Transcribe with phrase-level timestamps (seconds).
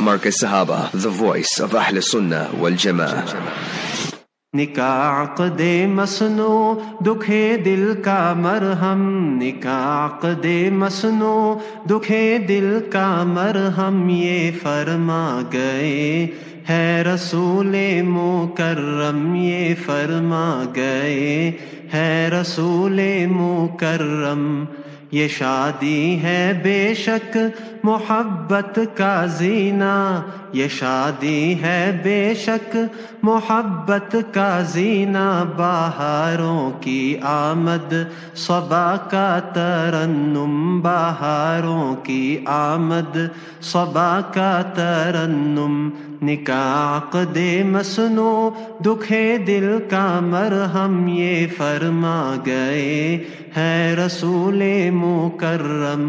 [0.00, 4.16] Markaz Sahaba, the voice of Ahl Sunnah wal Jama'ah.
[4.54, 4.92] निका
[5.22, 6.52] आकदे मसनो
[7.04, 9.02] दुखे दिल का मरहम
[9.38, 11.36] निका आकदे मसनो
[11.86, 15.22] दुखे दिल का मरहम ये फरमा
[15.54, 15.94] गए
[16.68, 17.76] है रसूल
[18.08, 20.46] मोकर्रम ये फरमा
[20.78, 21.30] गए
[21.92, 23.00] है रसूल
[23.36, 24.44] मोकर्रम
[25.12, 27.38] یہ شادی ہے بے شک
[27.84, 32.76] محبت کا زینہ۔ یہ شادی ہے بے شک
[33.22, 37.94] محبت کا زینہ۔ بہاروں کی آمد،
[38.36, 43.16] صبا کا ترنم۔ بہاروں کی آمد،
[43.62, 45.90] صبا کا ترنم۔
[46.23, 48.33] निकाक दे मसनो
[48.83, 52.91] दुखे दिल का मरहम ये फरमा गए
[53.55, 54.63] है रसूल
[54.99, 56.05] मुकर्रम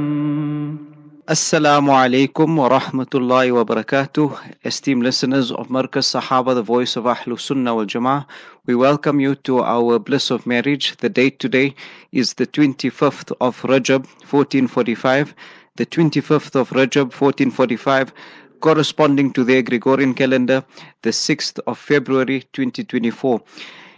[1.29, 4.39] Assalamu alaikum wa rahmatullahi wa barakatuh.
[4.65, 8.27] Esteemed listeners of Markaz Sahaba, the voice of Ahlul Sunnah wal Jama'ah,
[8.65, 10.97] we welcome you to our bliss of marriage.
[10.99, 11.75] The date today
[12.13, 15.35] is the 25th of Rajab 1445.
[15.75, 18.13] The 25th of Rajab 1445
[18.62, 20.64] corresponding to their Gregorian calendar,
[21.02, 23.42] the 6th of February 2024.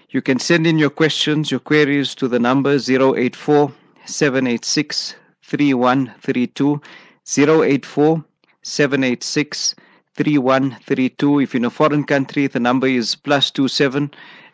[0.10, 3.72] You can send in your questions, your queries to the number 084
[4.06, 6.82] 786 3132.
[7.26, 8.24] 084
[8.62, 9.76] 786
[10.16, 11.40] 3132.
[11.40, 14.12] If in a foreign country, the number is plus 27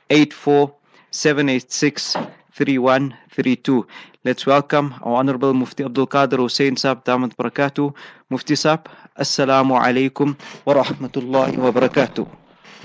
[0.09, 0.73] 84
[1.11, 2.15] 786
[2.51, 3.87] 3132.
[4.29, 7.03] Let's welcome our Honorable Mufti Abdul Qadir Hussein Sab.
[7.03, 7.91] Damat Barakatuh.
[8.29, 8.85] Mufti Saab,
[9.17, 12.27] Assalamu alaikum wa rahmatullahi wa barakatuh.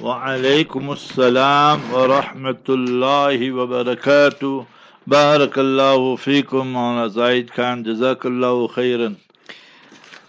[0.00, 4.66] Wa alaikum assalam wa rahmatullahi wa barakatuh.
[5.06, 7.84] Barakallahu fikum Mawlana Zaid Khan.
[7.84, 9.16] Jazakallahu khairan.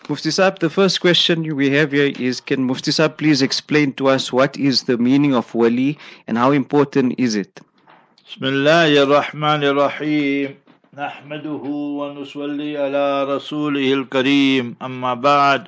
[0.10, 4.58] Mufti the first question we have here is Can Muftisab please explain to us what
[4.58, 7.62] is the meaning of wali and how important is it?
[8.28, 10.58] Bismillahir Rahmanir Rahim.
[10.98, 11.64] نحمده
[12.00, 15.68] ونصلي على رسوله الكريم أما بعد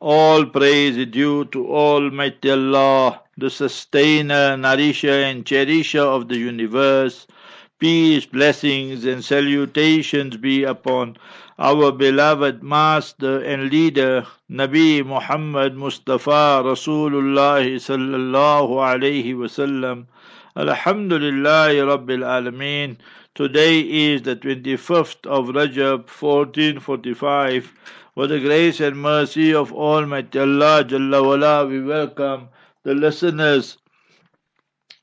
[0.00, 7.26] All praise is due to Almighty Allah, the sustainer, nourisher and cherisher of the universe.
[7.80, 11.16] Peace, blessings and salutations be upon
[11.58, 20.06] our beloved master and leader, Nabi Muhammad Mustafa Rasulullah sallallahu alayhi wasallam.
[20.56, 22.96] Alhamdulillah Rabbil Alameen.
[23.36, 27.72] Today is the 25th of Rajab 1445.
[28.16, 32.48] With the grace and mercy of Almighty Allah Jalla wala, we welcome
[32.82, 33.78] the listeners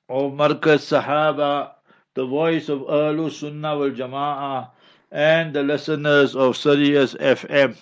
[0.09, 1.71] of Markaz Sahaba,
[2.15, 4.71] the voice of Ahlul Sunnah wal Jama'ah,
[5.09, 7.77] and the listeners of Sirius FM.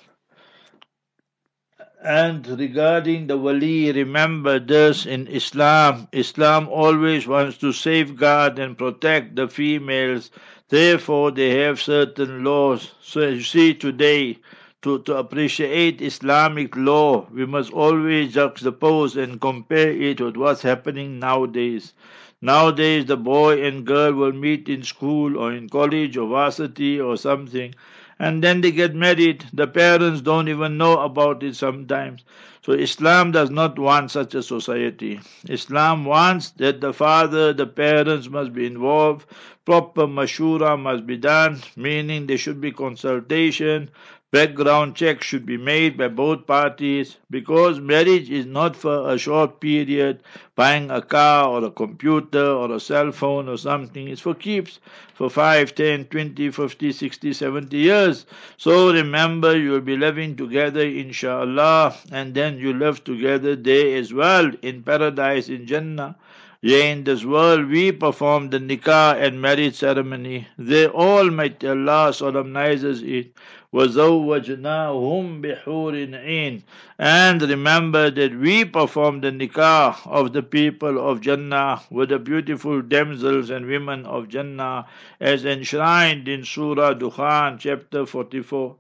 [2.04, 6.08] And regarding the wali, remember this in Islam.
[6.12, 10.32] Islam always wants to safeguard and protect the females.
[10.70, 12.92] Therefore, they have certain laws.
[13.02, 14.38] So you see today,
[14.84, 21.20] to, to appreciate Islamic law, we must always juxtapose and compare it with what's happening
[21.20, 21.94] nowadays.
[22.42, 27.18] Nowadays, the boy and girl will meet in school or in college or varsity or
[27.18, 27.74] something,
[28.20, 29.46] and then they get married.
[29.54, 32.24] The parents don't even know about it sometimes.
[32.64, 35.20] So, Islam does not want such a society.
[35.48, 39.28] Islam wants that the father, the parents must be involved,
[39.66, 43.90] proper mashura must be done, meaning there should be consultation,
[44.36, 49.62] Background check should be made by both parties because marriage is not for a short
[49.62, 50.20] period.
[50.58, 54.80] Buying a car or a computer or a cell phone or something is for keeps
[55.14, 58.26] for 5, 10, 20, 50, 60, 70 years.
[58.58, 64.14] So remember, you will be living together, inshallah, and then you live together there as
[64.14, 66.18] well in paradise in Jannah.
[66.62, 70.48] Yea, in this world we perform the nikah and marriage ceremony.
[70.58, 73.34] There Almighty Allah solemnizes it.
[73.75, 76.63] وَزَوَّجْنَاهُمْ بِحُورٍ عِينٍ
[76.99, 82.83] And remember that we perform the nikah of the people of Jannah with the beautiful
[82.83, 84.87] damsels and women of Jannah
[85.21, 88.77] as enshrined in Surah Dukhan chapter 44.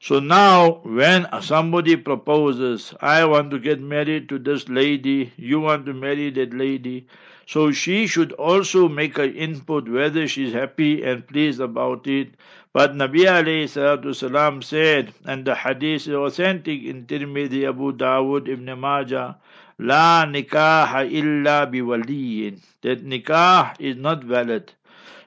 [0.00, 5.86] So now, when somebody proposes, I want to get married to this lady, you want
[5.86, 7.06] to marry that lady,
[7.46, 12.34] so she should also make an input whether she's happy and pleased about it.
[12.73, 13.67] but Nabi alayhi
[14.63, 19.37] said, and the hadith is authentic in Tirmidhi, Abu Dawud, Ibn Majah,
[19.79, 22.59] La nikaha illa biwaliyin.
[22.81, 24.73] That nikah is not valid.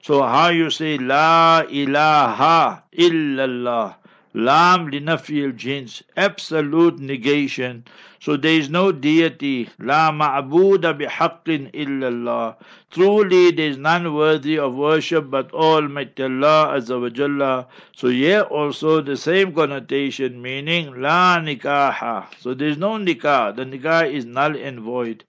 [0.01, 3.95] So how you say La ilaha illallah.
[4.33, 7.83] Lam linafil jins, absolute negation.
[8.21, 9.67] So there is no deity.
[9.77, 12.55] La ma'buda bihaqqin illallah.
[12.91, 17.65] Truly there is none worthy of worship but Almighty Allah Azza.
[17.93, 22.27] So here also the same connotation meaning La nikaha.
[22.39, 23.55] So there is no nikah.
[23.55, 25.25] The nikah is null and void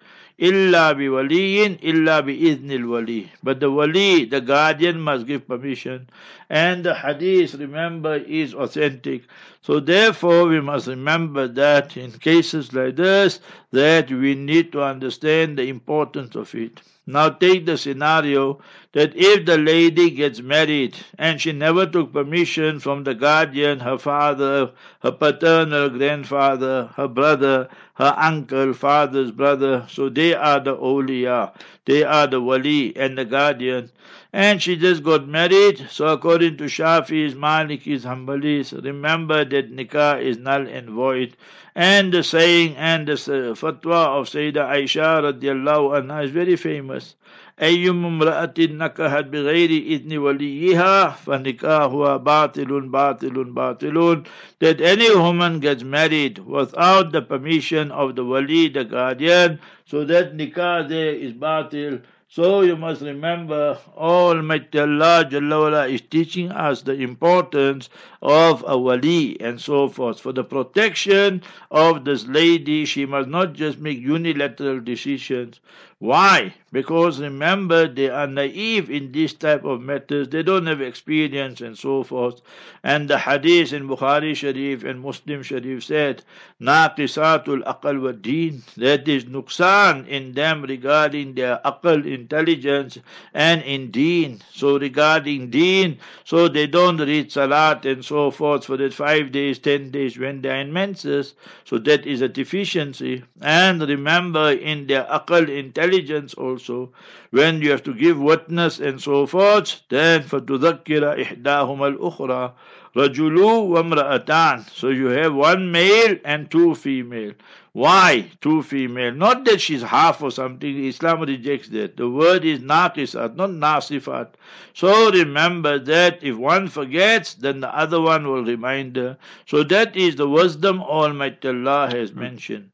[0.48, 3.30] illa bi waliyin illa bi idnil wali.
[3.42, 6.08] But the wali, the guardian, must give permission.
[6.50, 9.22] And the hadith, remember, is authentic.
[9.62, 15.56] So therefore, we must remember that in cases like this, that we need to understand
[15.58, 16.82] the importance of it.
[17.06, 18.60] Now take the scenario
[18.92, 23.98] that if the lady gets married and she never took permission from the guardian, her
[23.98, 24.70] father,
[25.00, 31.52] her paternal grandfather, her brother, her uncle, father's brother, so they are the awliya,
[31.86, 33.90] they are the wali and the guardian.
[34.33, 40.37] And she just got married, so according to Shafi's, Malikis, Hanbalis, remember that nikah is
[40.37, 41.35] null and void.
[41.75, 47.15] And the saying and the fatwa of Sayyidah Aisha radiallahu anha is very famous.
[47.61, 54.23] أيما امرأة نكحت بغير إذن وليها فنكاحها باطل باطل باطل
[54.59, 60.37] that any woman gets married without the permission of the wali, the guardian, so that
[60.37, 62.01] nikah there is batil.
[62.34, 67.90] so you must remember, Almighty Allah Jalla is teaching us the importance
[68.22, 70.20] of a wali and so forth.
[70.20, 75.60] For the protection of this lady, she must not just make unilateral decisions.
[76.02, 76.54] Why?
[76.72, 80.28] Because remember, they are naive in this type of matters.
[80.28, 82.40] They don't have experience and so forth.
[82.82, 86.24] And the hadith in Bukhari Sharif and Muslim Sharif said,
[86.60, 88.64] Naqisatul aqal wa deen.
[88.78, 92.98] That is nuksan in them regarding their aqal, intelligence,
[93.32, 94.40] and in deen.
[94.52, 99.59] So regarding deen, so they don't read salat and so forth for that five days,
[99.59, 101.35] ten days when they are in menses.
[101.65, 103.23] So that is a deficiency.
[103.41, 106.91] And remember, in their aqal, intelligence, intelligence also.
[107.31, 112.51] When you have to give witness and so forth, then فَتُذَكِّرَ إِحْدَاهُمَا الْأُخْرَى
[112.94, 114.68] Rajulu wamra'atan.
[114.70, 117.32] So you have one male and two female.
[117.72, 119.12] Why two female?
[119.12, 120.84] Not that she's half or something.
[120.84, 121.96] Islam rejects that.
[121.96, 124.34] The word is naqisat, not nasifat.
[124.74, 129.16] So remember that if one forgets, then the other one will remind her.
[129.46, 132.20] So that is the wisdom Almighty Allah has hmm.
[132.20, 132.71] mentioned.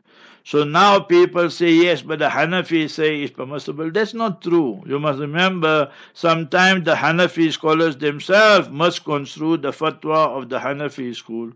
[0.49, 3.91] So now people say yes, but the Hanafi say it's permissible.
[3.91, 4.83] That's not true.
[4.87, 11.15] You must remember, sometimes the Hanafi scholars themselves must construe the fatwa of the Hanafi
[11.15, 11.53] school.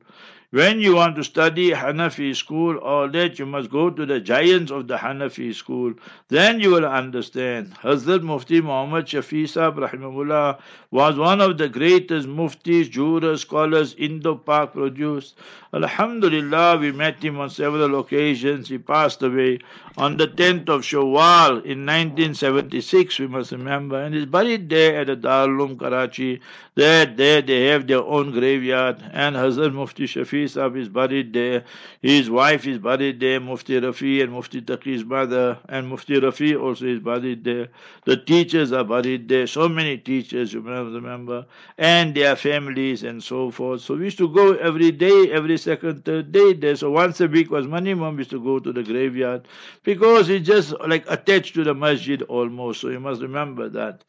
[0.53, 4.71] When you want to study Hanafi school, all that, you must go to the giants
[4.71, 5.95] of the Hanafi school.
[6.29, 7.75] Then you will understand.
[7.83, 10.59] Hazrat Mufti Muhammad Shafi Sahib Rahimahullah
[10.91, 15.39] was one of the greatest muftis, jurors, scholars Indo-Pak produced.
[15.73, 18.69] Alhamdulillah, we met him on several occasions.
[18.69, 19.61] He passed away
[19.97, 25.07] on the 10th of Shawwal in 1976, we must remember, and he's buried there at
[25.07, 26.41] the Darul Karachi.
[26.75, 31.65] There, there they have their own graveyard, and Hazrat Mufti Shafi Sahib is buried there.
[32.01, 36.87] His wife is buried there, Mufti Rafi and Mufti Taqi's mother, and Mufti Rafi also
[36.87, 37.69] is buried there.
[38.05, 41.47] The teachers are buried there, so many teachers, you remember,
[41.79, 43.81] and their families and so forth.
[43.83, 46.77] So we used to go every day, every second, third day there.
[46.77, 49.47] So once a week was minimum, we used to go to the graveyard
[49.83, 52.81] because it's just like attached to the masjid almost.
[52.81, 54.05] So you must remember that.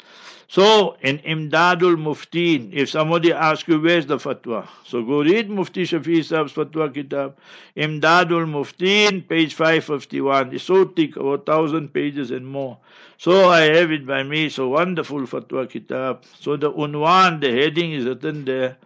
[0.54, 5.82] So in Imdadul Muftin, if somebody asks you where's the fatwa, so go read Mufti
[5.82, 7.36] Shafi Saab's fatwa kitab,
[7.76, 10.54] Imdadul Muftin, page 551.
[10.54, 12.78] It's so thick, over thousand pages and more.
[13.18, 16.24] So I have it by me, so wonderful fatwa kitab.
[16.40, 18.78] So the unwan, the heading is written there,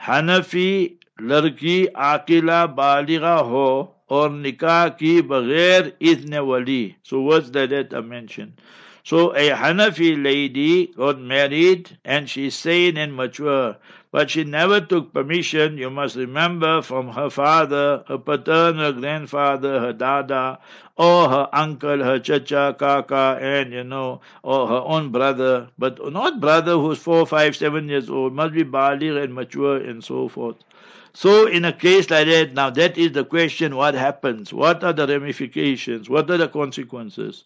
[0.00, 6.96] Hanafi larki akila Baliga ho, or nikah ki baghair idne wali.
[7.04, 8.54] So words like that are mentioned.
[9.04, 13.76] So a Hanafi lady got married and she's sane and mature,
[14.12, 19.92] but she never took permission, you must remember, from her father, her paternal grandfather, her
[19.92, 20.60] dada,
[20.96, 26.40] or her uncle, her chacha, kaka, and you know, or her own brother, but not
[26.40, 30.56] brother who's four, five, seven years old, must be baligh and mature and so forth.
[31.14, 34.52] So, in a case like that, now that is the question what happens?
[34.52, 36.08] What are the ramifications?
[36.08, 37.44] What are the consequences?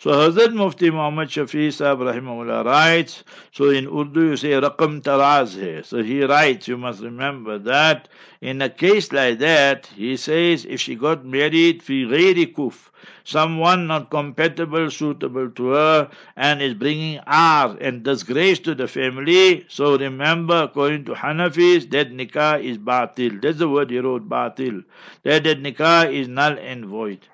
[0.00, 5.84] So Hazrat Mufti Muhammad Shafi Sahib Rahimahullah writes, so in Urdu you say Raqam Taraz.
[5.86, 8.08] So he writes, you must remember that
[8.40, 12.90] in a case like that, he says if she got married fi ghairi kuf,
[13.24, 19.66] someone not compatible, suitable to her, and is bringing ar and disgrace to the family.
[19.66, 23.42] So remember, according to Hanafis, that nikah is batil.
[23.42, 24.84] That's the word he wrote, batil.
[25.24, 27.26] That, that nikah is null and void.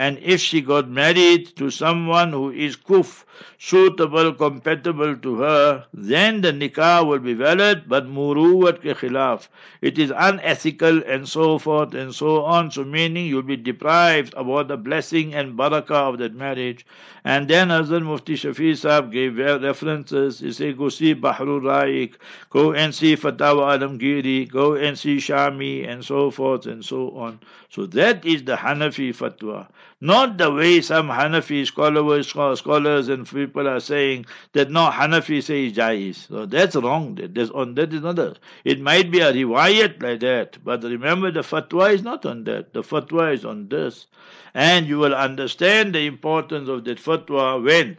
[0.00, 3.24] And if she got married to someone who is kuf,
[3.58, 9.48] suitable, compatible to her, then the nikah will be valid, but muruwat ke khilaf.
[9.82, 12.70] It is unethical and so forth and so on.
[12.70, 16.86] So meaning you'll be deprived about the blessing and barakah of that marriage.
[17.24, 20.40] And then Hazrat Mufti Shafi Sahib gave references.
[20.40, 22.14] He said, go see Bahrul Raik,
[22.48, 27.38] go and see Fatawa Alamgiri, go and see Shami, and so forth and so on.
[27.70, 29.68] So that is the Hanafi fatwa.
[30.00, 32.26] Not the way some Hanafi scholars,
[32.58, 36.26] scholars and people are saying that no, Hanafi say Jais.
[36.26, 37.14] So that's wrong.
[37.14, 38.34] That's on, that is not a,
[38.64, 42.72] it might be a riwayat like that, but remember the fatwa is not on that.
[42.72, 44.06] The fatwa is on this.
[44.52, 47.98] And you will understand the importance of that fatwa when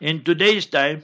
[0.00, 1.02] in today's time,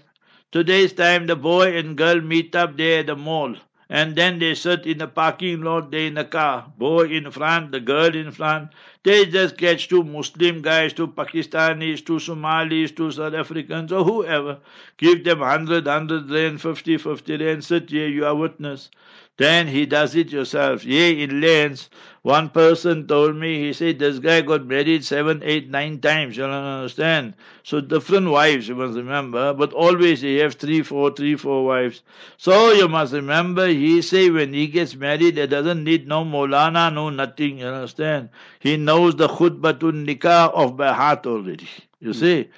[0.52, 3.56] today's time the boy and girl meet up there at the mall
[3.88, 7.73] and then they sit in the parking lot, they in the car, boy in front,
[7.73, 8.71] the girl in front.
[9.07, 14.59] They just catch two Muslim guys, two Pakistanis, two Somalis, two South Africans, or whoever.
[14.97, 18.91] Give them 100, 100 rand, 50, 50 rand, sit here, you are witness.
[19.39, 20.85] Then he does it yourself.
[20.85, 21.91] Yea, in lands,
[22.23, 26.39] one person told me, he said, this guy got married seven, eight, nine times.
[26.39, 27.35] You don't understand?
[27.63, 29.53] So different wives, you must remember.
[29.53, 32.03] But always he have three, four, three, four wives.
[32.39, 36.93] So you must remember, he say when he gets married, he doesn't need no molana,
[36.93, 37.59] no nothing.
[37.59, 38.31] You understand?
[38.59, 41.69] He knows the khutbatun nikah of by heart already.
[42.00, 42.19] You hmm.
[42.21, 42.49] see?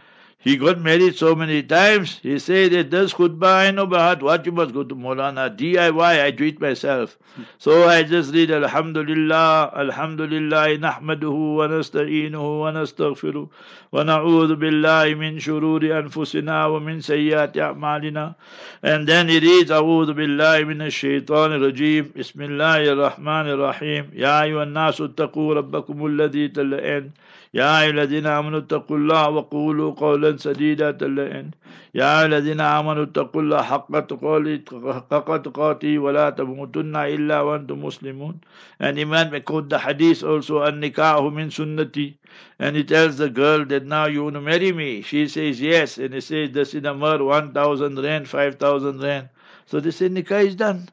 [0.40, 2.20] He got married so many times.
[2.22, 4.22] He said that this khutbah I know by heart.
[4.22, 5.50] What you must go to Molana.
[5.56, 7.18] DIY, I do it myself.
[7.58, 13.48] So I just read Alhamdulillah, Alhamdulillah, nahmaduhu wa nasta'inuhu wa
[13.90, 18.36] wa na'udhu billahi min shururi anfusina wa min sayyati a'malina.
[18.80, 24.12] And then he reads, A'udhu billahi min ash-shaytan rajim Bismillahir Rahmanir Rahim.
[24.14, 27.10] Ya ayyuhan nasu taqoo rabbakum alladhi.
[27.54, 31.50] يا أيها الذين آمنوا اتقوا الله وقولوا قولا سديدا تلئن
[31.94, 38.40] يا الذين آمنوا اتقوا الله حق تقاته ولا تموتن إلا وأنتم مسلمون
[38.80, 42.14] And Imam quote the hadith also النكاح من سنتي
[42.58, 45.96] and he tells the girl that now you want to marry me she says yes
[45.98, 49.28] and he says this in a mer 1000 rand 5000 rand
[49.66, 50.86] so they say nikah is done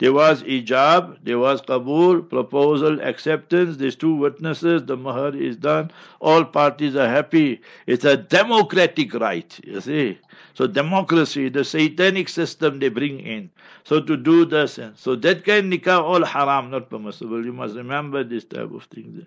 [0.00, 3.76] there was ijab, there was qabul, proposal, acceptance.
[3.76, 5.90] There's two witnesses, the mahar is done.
[6.20, 7.60] All parties are happy.
[7.86, 10.18] It's a democratic right, you see.
[10.54, 13.50] So democracy, the satanic system they bring in.
[13.84, 17.44] So to do this, so that kind of nikah, all haram, not permissible.
[17.44, 19.26] You must remember this type of thing.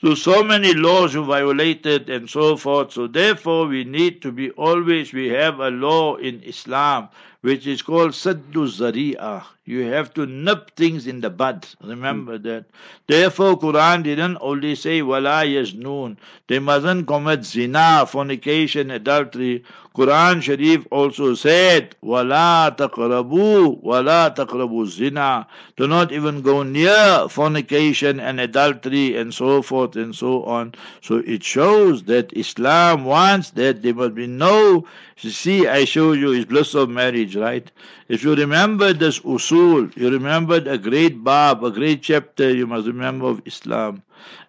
[0.00, 2.92] So, so many laws you violated and so forth.
[2.92, 7.08] So therefore we need to be always, we have a law in Islam
[7.42, 9.44] which is called Saddu Zari'ah.
[9.64, 11.66] You have to nip things in the bud.
[11.80, 12.42] Remember mm.
[12.42, 12.64] that.
[13.06, 16.16] Therefore, Quran didn't only say wala yaznun.
[16.48, 19.62] They mustn't commit zina, fornication, adultery.
[19.94, 25.46] Quran Sharif also said, Wala taqrabu, wala taqrabu zina.
[25.76, 30.74] Do not even go near fornication and adultery and so forth and so on.
[31.02, 34.86] So it shows that Islam wants that there must be no,
[35.18, 37.70] you see, I show you is bliss of marriage, right?
[38.08, 42.86] If you remember this usul, you remembered a great bab, a great chapter you must
[42.86, 44.02] remember of Islam.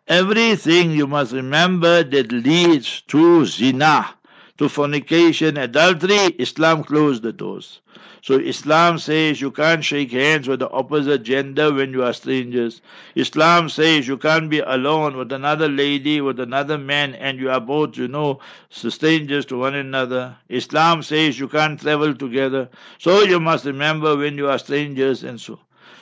[0.07, 4.15] Everything you must remember that leads to zina
[4.57, 7.81] to fornication, adultery, Islam closed the doors.
[8.21, 12.79] So Islam says you can't shake hands with the opposite gender when you are strangers.
[13.15, 17.59] Islam says you can't be alone with another lady, with another man, and you are
[17.59, 20.37] both, you know, strangers to one another.
[20.49, 22.69] Islam says you can't travel together.
[22.99, 25.59] So you must remember when you are strangers and so.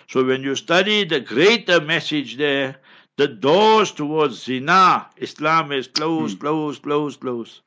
[0.09, 2.75] So when you study the greater message there,
[3.15, 6.41] the doors towards zina, Islam is closed, hmm.
[6.41, 7.61] closed, closed, closed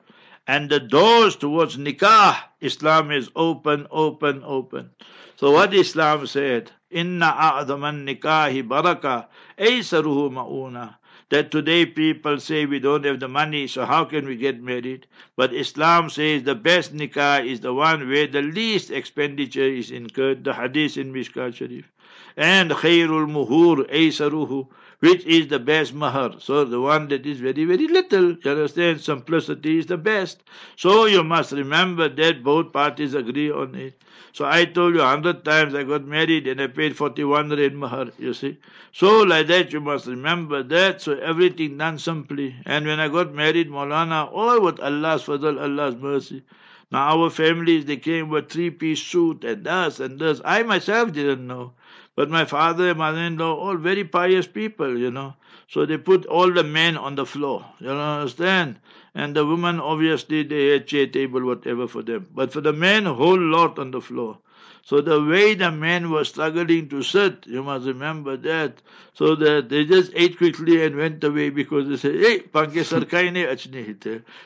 [0.47, 4.91] and the doors towards nikah, Islam is open, open, open.
[5.37, 10.95] So what Islam said, Inna a'zaman nikahi baraka, aysaruhu ma'una.
[11.29, 15.07] That today people say we don't have the money, so how can we get married?
[15.35, 20.43] But Islam says the best nikah is the one where the least expenditure is incurred,
[20.43, 21.91] the hadith in Mishkat Sharif.
[22.37, 24.67] And khairul muhur aysaruhu.
[24.99, 26.39] Which is the best mahar.
[26.39, 30.43] So the one that is very, very little, you understand, simplicity is the best.
[30.75, 34.01] So you must remember that both parties agree on it.
[34.31, 37.77] So I told you a hundred times I got married and I paid 41 rand
[37.77, 38.57] mahar, you see.
[38.91, 41.01] So like that you must remember that.
[41.01, 42.55] So everything done simply.
[42.65, 46.43] And when I got married, Maulana, all with Allah's fadl, Allah's mercy.
[46.91, 50.41] Now our families, they came with three-piece suit and this and this.
[50.45, 51.73] I myself didn't know.
[52.15, 55.35] But my father and mother-in-law, all very pious people, you know.
[55.67, 57.65] So they put all the men on the floor.
[57.79, 58.79] You understand?
[59.13, 62.27] And the women, obviously, they had chair table, whatever for them.
[62.33, 64.37] But for the men, a whole lot on the floor.
[64.83, 68.83] So the way the men were struggling to sit, you must remember that.
[69.15, 73.33] So that they just ate quickly and went away because they said, hey, panke sarkai
[73.33, 73.99] ne achne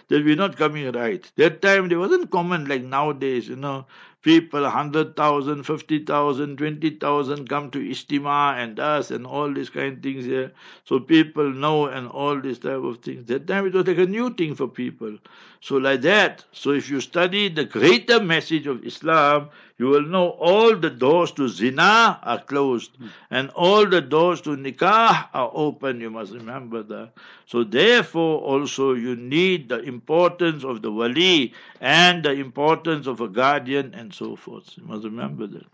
[0.08, 1.30] that we're not coming right.
[1.36, 3.86] That time there wasn't common like nowadays, you know
[4.22, 10.26] people, 100,000, 50,000, 20,000 come to Istima and us and all these kind of things
[10.26, 10.52] here.
[10.86, 13.26] So people know and all these type of things.
[13.26, 15.18] That time it was like a new thing for people.
[15.62, 16.46] So like that.
[16.52, 19.50] So if you study the greater message of Islam,
[19.80, 22.92] you will know all the doors to zina are closed
[23.32, 26.02] and all the doors to nikah are open.
[26.02, 27.12] You must remember that.
[27.46, 33.30] So therefore also you need the importance of the wali and the importance of a
[33.30, 34.74] guardian and so forth.
[34.76, 35.66] You must remember that.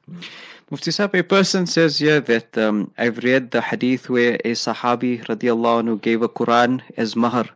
[0.70, 5.26] Mufti Sahib, a person says here that um, I've read the hadith where a Sahabi
[5.26, 7.50] radiallahu anhu gave a Quran as mahar.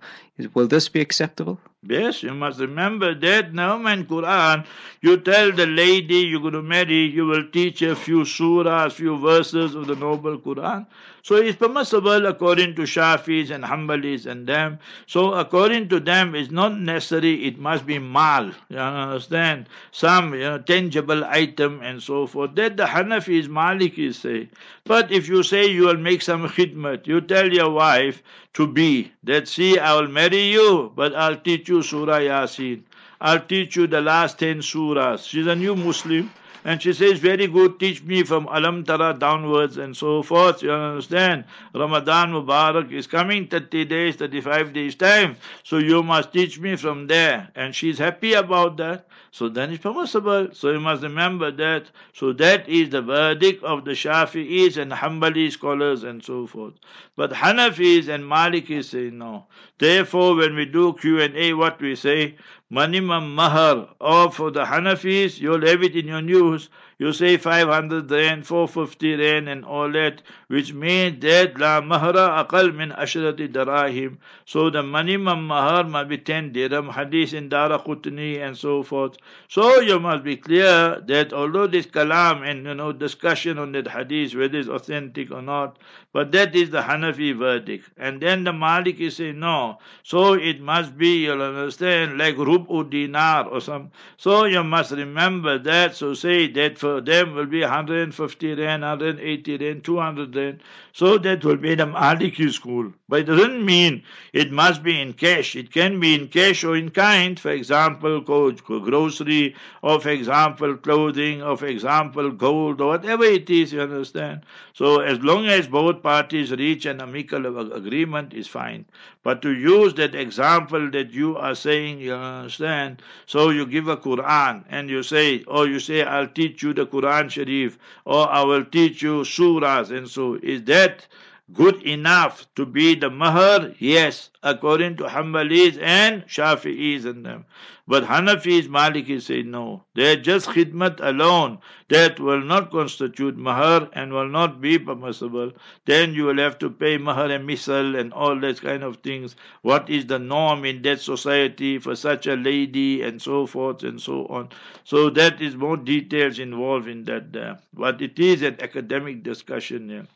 [0.53, 1.59] Will this be acceptable?
[1.81, 4.65] Yes, you must remember that now in Quran,
[5.01, 9.17] you tell the lady you're going to marry, you will teach a few surahs, few
[9.17, 10.85] verses of the noble Quran.
[11.21, 14.79] So it's permissible according to Shafis and Hanbalis and them.
[15.05, 18.51] So according to them, it's not necessary it must be mal.
[18.69, 19.67] You understand?
[19.91, 22.55] Some you know, tangible item and so forth.
[22.55, 24.49] That the Hanafis, Malikis say.
[24.85, 29.11] But if you say you will make some khidmat, you tell your wife to be
[29.23, 32.83] that see I will marry you, but I'll teach you Surah Yasin.
[33.19, 35.27] I'll teach you the last ten surahs.
[35.27, 36.31] She's a new Muslim.
[36.69, 40.61] And she says, very good, teach me from Alam Tara downwards and so forth.
[40.61, 41.45] You understand?
[41.73, 45.35] Ramadan Mubarak is coming 30 days, 35 days time.
[45.63, 47.49] So you must teach me from there.
[47.55, 49.07] And she's happy about that.
[49.31, 50.49] So then it's permissible.
[50.53, 51.89] So you must remember that.
[52.13, 56.75] So that is the verdict of the Shafi'is and Hanbali scholars and so forth.
[57.15, 59.47] But Hanafis and Malikis say no.
[59.79, 62.35] Therefore, when we do Q&A, what we say,
[62.69, 68.11] minimum mahar, or for the Hanafis, you'll have it in your news, you say 500
[68.11, 74.17] rand, 450 rand and all that, which means that la mahra aqal min ashrati darahim.
[74.45, 79.15] So the minimum mahar must be 10 dirham, hadith in Dara Qutni and so forth.
[79.47, 83.87] So you must be clear that although this kalam and you know discussion on that
[83.87, 85.77] hadith, whether it's authentic or not,
[86.11, 87.91] but that is the Hanafi verdict.
[87.95, 89.77] And then the Maliki say no.
[90.03, 93.91] So it must be, you'll understand, like rubu dinar or some.
[94.17, 95.95] So you must remember that.
[95.95, 100.59] So say that for for them will be 150 rand, 180 rand, 200 rand.
[100.93, 102.91] So that will be the Maliki school.
[103.07, 105.55] But it doesn't mean it must be in cash.
[105.55, 107.39] It can be in cash or in kind.
[107.39, 113.73] For example, grocery, or for example, clothing, or for example, gold, or whatever it is,
[113.73, 114.41] you understand.
[114.73, 118.85] So as long as both parties reach an amicable agreement is fine.
[119.23, 123.97] But to use that example that you are saying, you understand, so you give a
[123.97, 128.43] Quran and you say, or you say, I'll teach you the Quran Sharif, or I
[128.43, 130.35] will teach you surahs, and so.
[130.41, 131.05] Is that
[131.53, 133.73] good enough to be the mahar?
[133.79, 137.45] Yes, according to Hanbalis and Shafi'is and them.
[137.89, 139.83] But Hanafis, Malikis say no.
[139.95, 141.57] They're just khidmat alone.
[141.87, 145.53] That will not constitute mahar and will not be permissible.
[145.85, 149.35] Then you will have to pay mahar and misal and all that kind of things.
[149.63, 153.99] What is the norm in that society for such a lady and so forth and
[153.99, 154.49] so on.
[154.83, 157.57] So that is more details involved in that there.
[157.73, 160.07] But it is an academic discussion here.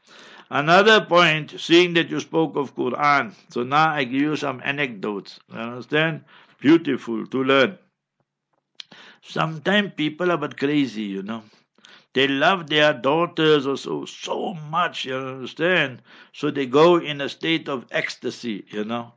[0.49, 5.39] Another point, seeing that you spoke of Quran, so now I give you some anecdotes.
[5.51, 6.23] You understand?
[6.60, 7.77] Beautiful to learn.
[9.21, 11.43] Sometimes people are but crazy, you know.
[12.13, 16.01] They love their daughters or so so much, you understand?
[16.32, 19.13] So they go in a state of ecstasy, you know.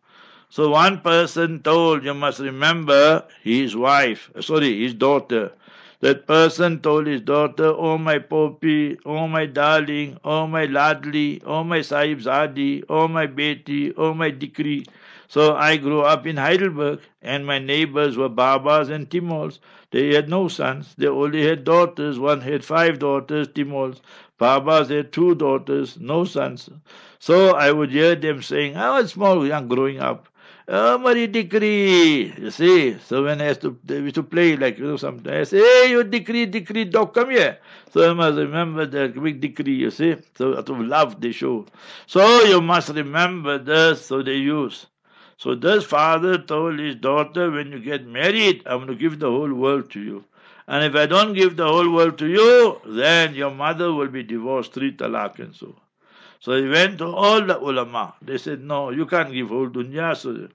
[0.48, 5.52] So one person told, you must remember, his wife, sorry, his daughter,
[6.00, 11.62] that person told his daughter, Oh my Poppy, oh my darling, oh my ladli, oh
[11.64, 14.86] my Sahibzadi, oh my Beti, oh my Dikri.
[15.28, 19.58] So I grew up in Heidelberg, and my neighbors were Babas and Timols.
[19.90, 22.18] They had no sons, they only had daughters.
[22.18, 24.00] One had five daughters, Timols.
[24.38, 26.70] Babas had two daughters, no sons.
[27.18, 30.28] So I would hear them saying, I was small, young, growing up.
[30.68, 32.98] Oh, Mari Dikri, you see.
[32.98, 35.90] So when I used to, they to play like, you know, sometimes I say, hey,
[35.90, 37.58] you Dikri, Dikri, dog, come here.
[37.92, 40.16] So I must remember that big Dikri, you see.
[40.36, 41.66] So out of love they show.
[42.08, 44.86] So you must remember this, so they use.
[45.38, 49.30] So this father told his daughter, when you get married, I'm going to give the
[49.30, 50.24] whole world to you.
[50.66, 54.24] And if I don't give the whole world to you, then your mother will be
[54.24, 55.76] divorced, three talaq and so.
[56.40, 58.14] So he went to all the ulama.
[58.22, 60.16] They said, no, you can't give whole dunya.
[60.16, 60.48] So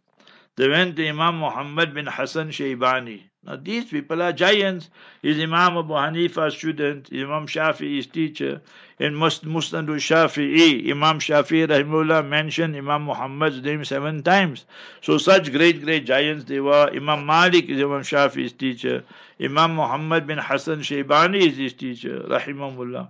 [0.62, 3.24] they went to Imam Muhammad bin Hassan Shaybani.
[3.43, 4.91] Now these people are giants.
[5.24, 8.62] He's Imam Abu Hanifa's student, Imam Shafi'i's teacher.
[9.00, 14.65] In Musnad Shafi'i, Imam Shafi'i Rahimullah mentioned Imam Muhammad's name seven times.
[15.02, 16.91] So such great, great giants they were.
[16.93, 19.04] Imam Malik is Imam Shafi'i's teacher.
[19.39, 23.10] Imam Muhammad bin Hassan Shaybani is his teacher, Rahimahullah.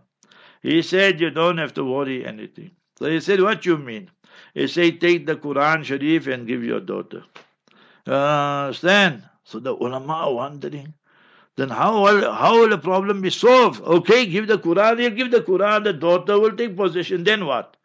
[0.62, 2.72] He said, you don't have to worry anything.
[2.98, 4.10] So he said, what you mean?
[4.55, 7.25] He said, take the Quran Sharif and give your daughter.
[8.07, 9.23] Uh, understand?
[9.45, 10.95] So the ulama are wondering,
[11.57, 13.81] then how will, how will the problem be solved?
[13.83, 17.77] Okay, give the Quran, you give the Quran, the daughter will take possession, then what?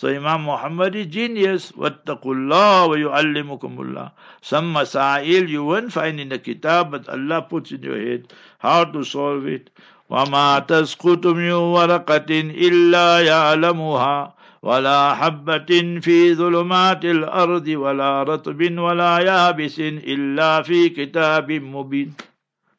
[0.00, 1.72] So Imam Muhammad is genius.
[1.72, 7.70] وَاتَّقُوا اللَّهَ وَيُعَلِّمُكُمُ اللَّهِ Some masail you won't find in the kitab, but Allah puts
[7.70, 9.68] in your head how to solve it.
[10.10, 19.79] وَمَا تَسْقُطُ مِنْ وَرَقَةٍ إِلَّا يَعْلَمُهَا ولا حبة في ظلمات الأرض ولا رطب ولا يابس
[19.79, 22.13] إلا في كتاب مبين.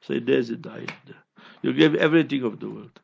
[0.00, 0.66] So there's it.
[1.62, 3.00] You give everything of the world.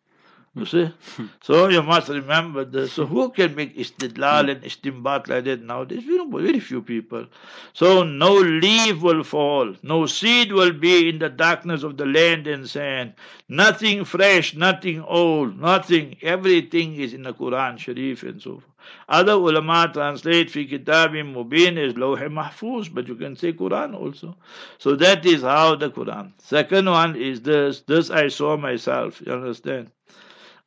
[0.54, 0.84] You see?
[1.16, 1.26] Hmm.
[1.40, 2.92] so you must remember this.
[2.92, 6.04] So who can make istidlal and istimbat like that nowadays?
[6.04, 7.24] Very, very few people.
[7.72, 12.46] So no leaf will fall, no seed will be in the darkness of the land
[12.46, 13.14] and sand.
[13.48, 16.18] Nothing fresh, nothing old, nothing.
[16.20, 18.64] Everything is in the Quran Sharif and so forth.
[19.08, 24.36] Other ulama translate fi kitabim mubin is lawh mahfuz, but you can say Quran also.
[24.78, 26.32] So that is how the Quran.
[26.38, 27.80] Second one is this.
[27.80, 29.22] This I saw myself.
[29.24, 29.90] You understand?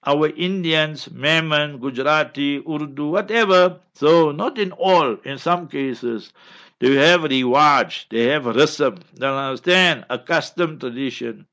[0.05, 3.79] Our Indians, Memon, Gujarati, Urdu, whatever.
[3.93, 6.33] So not in all, in some cases,
[6.79, 11.45] they have riwaj, they have rasam, they understand, a custom tradition.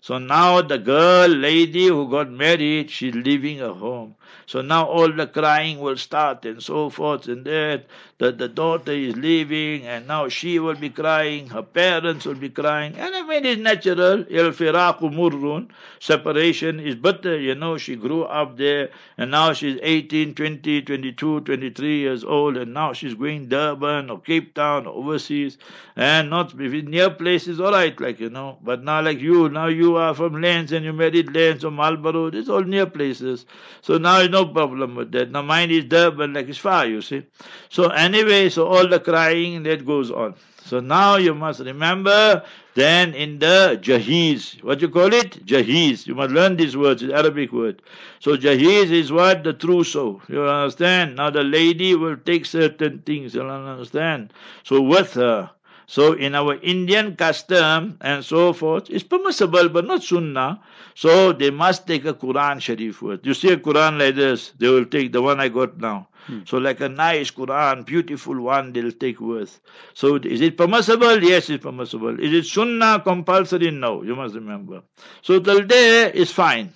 [0.00, 4.14] So now the girl, lady who got married, she's leaving her home.
[4.46, 7.86] So now all the crying will start and so forth and that.
[8.18, 12.50] The, the daughter is leaving and now she will be crying, her parents will be
[12.50, 12.94] crying.
[12.96, 14.26] And I mean, it's natural.
[14.28, 15.70] Il firaku murrun.
[16.00, 17.38] Separation is bitter.
[17.40, 22.58] You know, she grew up there and now she's 18, 20, 22, 23 years old
[22.58, 25.56] and now she's going Durban or Cape Town or overseas
[25.96, 28.58] and not near places, all right, like, you know.
[28.62, 32.26] But now like you, now you are from Lens and you married Lens or Marlborough.
[32.26, 33.46] It's all near places.
[33.80, 35.30] So now know no problem with that.
[35.30, 37.24] Now mine is there, but like it's far, you see.
[37.68, 40.34] So anyway, so all the crying that goes on.
[40.64, 45.44] So now you must remember then in the jahiz, what you call it?
[45.44, 46.06] Jahiz.
[46.06, 47.82] You must learn these words, it's Arabic word.
[48.20, 49.42] So jahiz is what?
[49.44, 50.22] The trousseau.
[50.28, 51.16] You understand?
[51.16, 54.32] Now the lady will take certain things, you understand?
[54.64, 55.50] So with her.
[55.90, 60.60] So in our Indian custom and so forth, it's permissible but not sunnah.
[60.94, 63.26] So they must take a Quran Sharif word.
[63.26, 66.06] You see a Quran like this, they will take the one I got now.
[66.28, 66.42] Hmm.
[66.46, 69.60] So like a nice Quran, beautiful one, they'll take worth.
[69.94, 71.24] So is it permissible?
[71.24, 72.20] Yes, it's permissible.
[72.20, 73.72] Is it sunnah compulsory?
[73.72, 74.82] No, you must remember.
[75.22, 76.72] So till there is fine.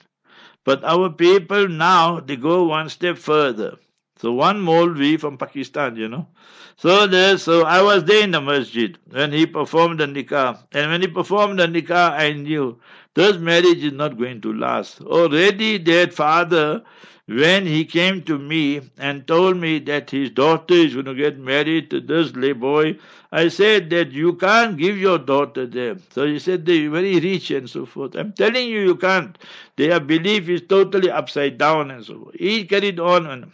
[0.65, 3.79] But our people now, they go one step further.
[4.17, 6.27] So one Molvi from Pakistan, you know.
[6.77, 10.59] So there, so I was there in the masjid when he performed the nikah.
[10.73, 12.79] And when he performed the nikah, I knew
[13.15, 15.01] this marriage is not going to last.
[15.01, 16.83] Already that father,
[17.27, 21.39] when he came to me and told me that his daughter is going to get
[21.39, 22.99] married to this boy,
[23.33, 25.97] I said that you can't give your daughter there.
[26.11, 28.15] So he said they're very rich and so forth.
[28.15, 29.39] I'm telling you, you can't.
[29.77, 32.37] Their belief is totally upside down and so forth.
[32.39, 33.53] He carried on and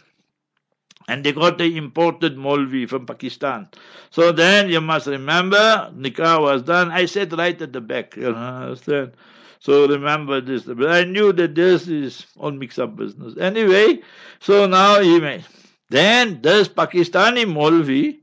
[1.11, 3.67] and they got the imported Molvi from Pakistan.
[4.11, 6.89] So then you must remember, Nikah was done.
[6.89, 9.11] I said right at the back, you understand?
[9.59, 10.63] So remember this.
[10.63, 13.35] But I knew that this is all mixed up business.
[13.37, 13.99] Anyway,
[14.39, 15.43] so now he made.
[15.89, 18.19] Then this Pakistani Molvi,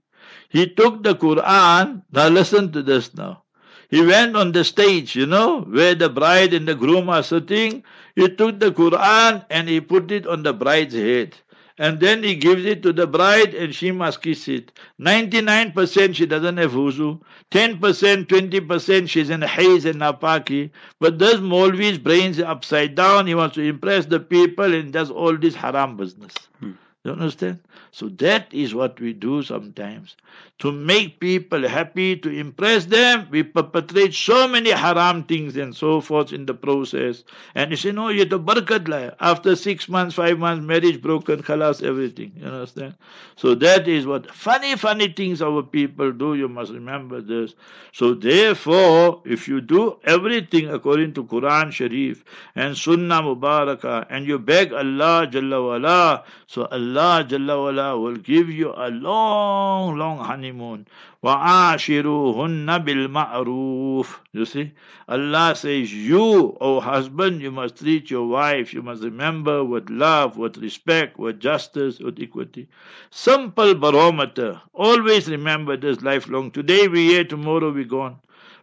[0.48, 2.03] he took the Quran.
[2.11, 3.42] Now listen to this now.
[3.90, 7.85] He went on the stage, you know, where the bride and the groom are sitting.
[8.16, 11.37] He took the Quran and he put it on the bride's head.
[11.79, 14.73] And then he gives it to the bride and she must kiss it.
[15.01, 17.79] 99% she doesn't have wuzu, 10%,
[18.27, 23.62] 20% she's in haze and napaki, but this Maulvi's brains upside down, he wants to
[23.62, 26.35] impress the people and does all this haram business.
[26.61, 26.73] Hmm.
[27.05, 27.61] You understand?
[27.99, 30.15] So that is what we do sometimes.
[30.61, 36.01] To make people happy, to impress them, we perpetrate so many haram things and so
[36.01, 37.25] forth in the process.
[37.57, 39.15] And you say, no, you to barakat la.
[39.19, 42.35] After six months, five months, marriage broken, khalas, everything.
[42.37, 42.95] You understand?
[43.35, 46.35] So that is what funny, funny things our people do.
[46.35, 47.55] You must remember this.
[47.93, 54.39] So therefore, if you do everything according to Quran Sharif and Sunnah Mubarakah and you
[54.39, 60.88] beg Allah Jalla wala, so Allah Jalla wala will give you a long, long honeymoon.
[61.24, 64.72] وَعَاشِرُوهُنَّ بِالْمَعْرُوفِ You see,
[65.08, 70.38] Allah says, you, O husband, you must treat your wife, you must remember with love,
[70.38, 72.67] with respect, with justice, with equity.
[73.10, 74.62] Simple barometer.
[74.74, 76.52] Always remember this lifelong.
[76.52, 78.19] Today we here, tomorrow we gone.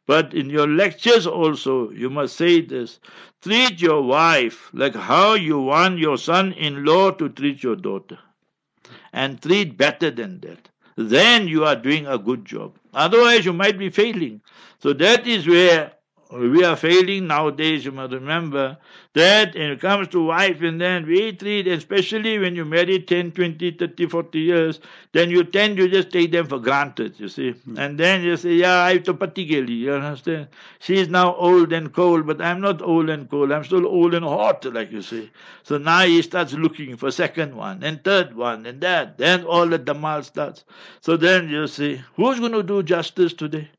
[0.07, 3.01] But in your lectures also, you must say this.
[3.41, 8.19] Treat your wife like how you want your son-in-law to treat your daughter
[9.16, 10.70] and treat better than that.
[10.98, 12.78] Then you are doing a good job.
[12.94, 14.42] Otherwise, you might be failing.
[14.80, 15.94] So that is where
[16.40, 17.86] we are failing nowadays.
[17.86, 18.78] You must remember
[19.14, 23.32] that when it comes to wife and then we treat, especially when you marry 10,
[23.32, 24.80] 20, 30, 40 years,
[25.14, 27.54] then you tend to just take them for granted, you see.
[27.68, 27.78] Mm.
[27.78, 30.48] And then you say, yeah, I have to particularly, you understand?
[30.80, 33.52] She is now old and cold, but I'm not old and cold.
[33.52, 35.30] I'm still old and hot, like you say.
[35.64, 39.18] So now he starts looking for second one and third one and that.
[39.18, 40.66] Then all the damal starts.
[41.02, 43.70] So then you see, who's going to do justice today?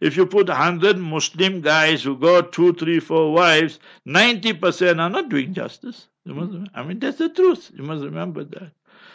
[0.00, 5.28] If you put 100 Muslim guys who got two, three, four wives, 90% are not
[5.28, 6.08] doing justice.
[6.24, 7.70] Must, I mean, that's the truth.
[7.74, 8.72] You must remember that.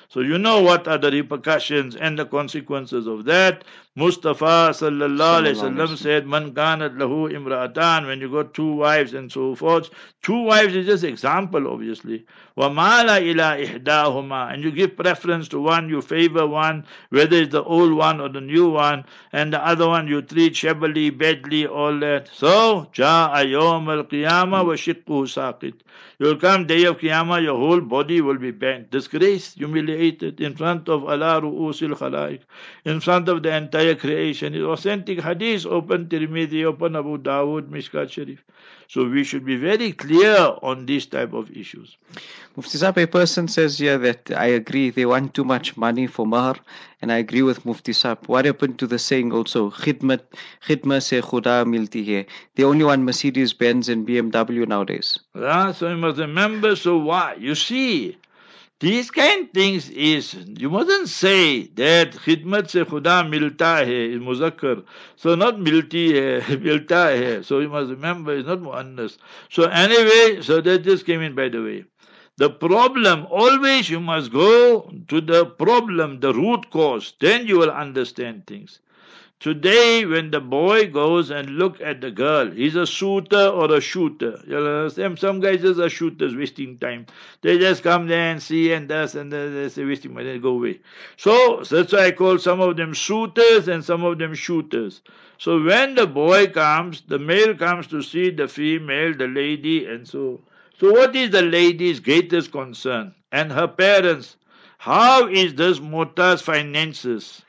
[0.10, 3.64] So you know what are the repercussions and the consequences of that.
[3.98, 9.32] Mustafa sallallahu alaihi wasallam said, "Man kanat lahu imra'atan." When you got two wives and
[9.32, 9.90] so forth,
[10.22, 12.26] two wives is just example, obviously.
[12.58, 17.54] Wa mala ila ihdahuma, and you give preference to one, you favor one, whether it's
[17.54, 21.66] the old one or the new one, and the other one you treat shabbily, badly,
[21.66, 22.28] all that.
[22.34, 25.76] So, ja'a yawm al-qiyamah wa shiqquhu saqit.
[26.18, 30.88] You'll come day of Qiyamah, your whole body will be bent, disgraced, humiliated in front
[30.88, 32.42] of Allah ru'usil khalaik,
[32.86, 34.56] in front of the entire creation.
[34.56, 38.44] It's authentic hadith, open Tirmidhi, open Abu Dawood, Mishkat Sharif.
[38.88, 41.98] So we should be very clear on these type of issues.
[42.56, 46.26] Mufti Saab, a person says here that I agree they want too much money for
[46.26, 46.56] mahar,
[47.02, 48.28] and I agree with Mufti Saab.
[48.28, 50.22] What happened to the saying also, khidmat,
[50.68, 52.26] khidmat se khuda milti hai.
[52.56, 55.20] They only want Mercedes Benz and BMW nowadays.
[55.36, 57.36] Yeah, so you must remember, so why?
[57.40, 58.18] You see,
[58.80, 64.20] these kind of things is, you mustn't say that khidmat se khuda milta hai, is
[64.20, 64.84] muzakkar.
[65.16, 67.42] So not milti hai, milta hai.
[67.42, 69.18] So you must remember, it's not muannas.
[69.50, 71.86] So anyway, so that just came in by the way.
[72.38, 77.72] The problem, always you must go to the problem, the root cause, then you will
[77.72, 78.80] understand things.
[79.40, 83.82] Today, when the boy goes and look at the girl, he's a suitor or a
[83.82, 84.40] shooter.
[84.48, 85.20] You understand?
[85.20, 87.06] Some guys just are shooters, wasting time.
[87.42, 90.40] They just come there and see and this and then they say wasting money, they
[90.40, 90.80] go away.
[91.18, 95.02] So that's why I call some of them shooters and some of them shooters.
[95.38, 100.08] So when the boy comes, the male comes to see the female, the lady, and
[100.08, 100.42] so.
[100.80, 103.14] So what is the lady's greatest concern?
[103.32, 104.38] And her parents,
[104.78, 107.45] how is this motor's finances?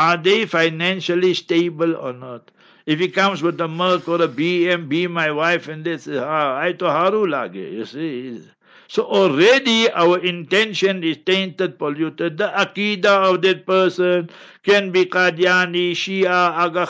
[0.00, 2.50] Are they financially stable or not?
[2.86, 6.58] If he comes with a Merc or a BM, be my wife, and this, ah,
[6.58, 8.42] I to haru lage, you see.
[8.88, 12.38] So already our intention is tainted, polluted.
[12.38, 14.30] The akida of that person
[14.62, 16.30] can be Qadiani, Shia,
[16.64, 16.86] Aga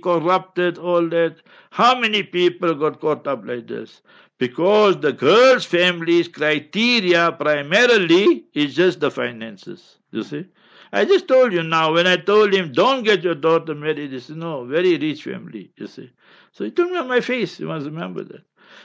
[0.00, 1.36] corrupted, all that.
[1.70, 4.00] How many people got caught up like this?
[4.38, 9.98] Because the girl's family's criteria primarily is just the finances.
[10.12, 10.46] You see?
[10.94, 14.20] I just told you now, when I told him, don't get your daughter married, he
[14.20, 16.08] said, no, very rich family, you see.
[16.52, 18.42] So he told me on my face, you must remember that.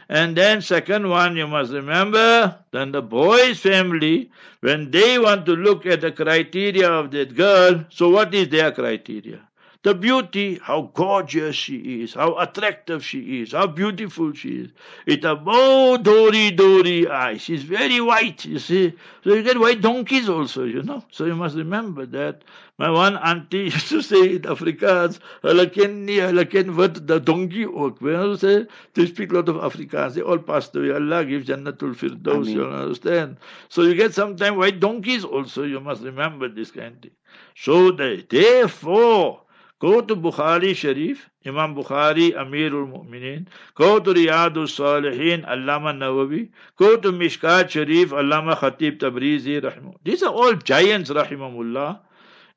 [0.10, 5.56] And then second one, you must remember, then the boy's family, when they want to
[5.56, 9.41] look at the criteria of that girl, so what is their criteria?
[9.82, 14.72] The beauty, how gorgeous she is, how attractive she is, how beautiful she is.
[15.06, 17.42] It's a oh dory dory eyes.
[17.42, 18.94] She's very white, you see.
[19.24, 21.06] So you get white donkeys also, you know.
[21.12, 22.44] So you must remember that.
[22.78, 27.22] My one auntie used to say in Afrikaans, hulle ken nie, hulle ken wat the
[27.22, 28.02] donkey ook.
[28.02, 30.15] Well, say, they speak a lot of Afrikaans.
[30.15, 30.92] They all passed away.
[30.92, 33.38] Allah gives Jannatul Firdaus, you understand.
[33.70, 35.63] So you get sometimes white donkeys also.
[35.63, 37.12] You must remember this kind of thing.
[37.56, 39.42] So they, therefore,
[39.80, 43.48] Go to Bukhari Sharif, Imam Bukhari, Amirul Mu'mineen.
[43.76, 46.50] Go to Riyadul Salihin, Allama Nawawi.
[46.76, 49.96] Go to Mishkat Sharif, Allama Khatib Tabrizi, Rahimu.
[50.04, 52.00] These are all giants, Rahimahullah.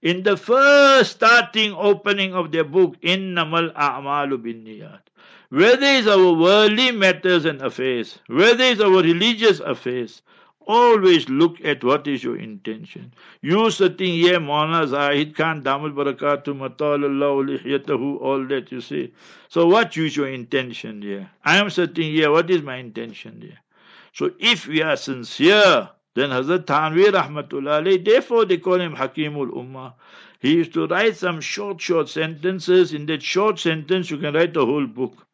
[0.02, 5.02] In the first starting opening of their book, Innamal A'malu bin Niyat.
[5.50, 10.22] Whether it's our worldly matters and affairs, whether it's our religious affairs,
[10.66, 13.12] Always look at what is your intention.
[13.40, 19.12] You sitting here, Maulana Zahid Khan, Damul Barakatuh, Matalallahu Lihyatahu, all that you see.
[19.48, 21.30] So what is your intention here?
[21.44, 23.58] I am sitting here, what is my intention here?
[24.12, 29.94] So if we are sincere, then Hazrat Thanvi Rahmatullah therefore they call him Hakimul Ummah.
[30.40, 32.92] He used to write some short, short sentences.
[32.92, 35.26] In that short sentence, you can write the whole book.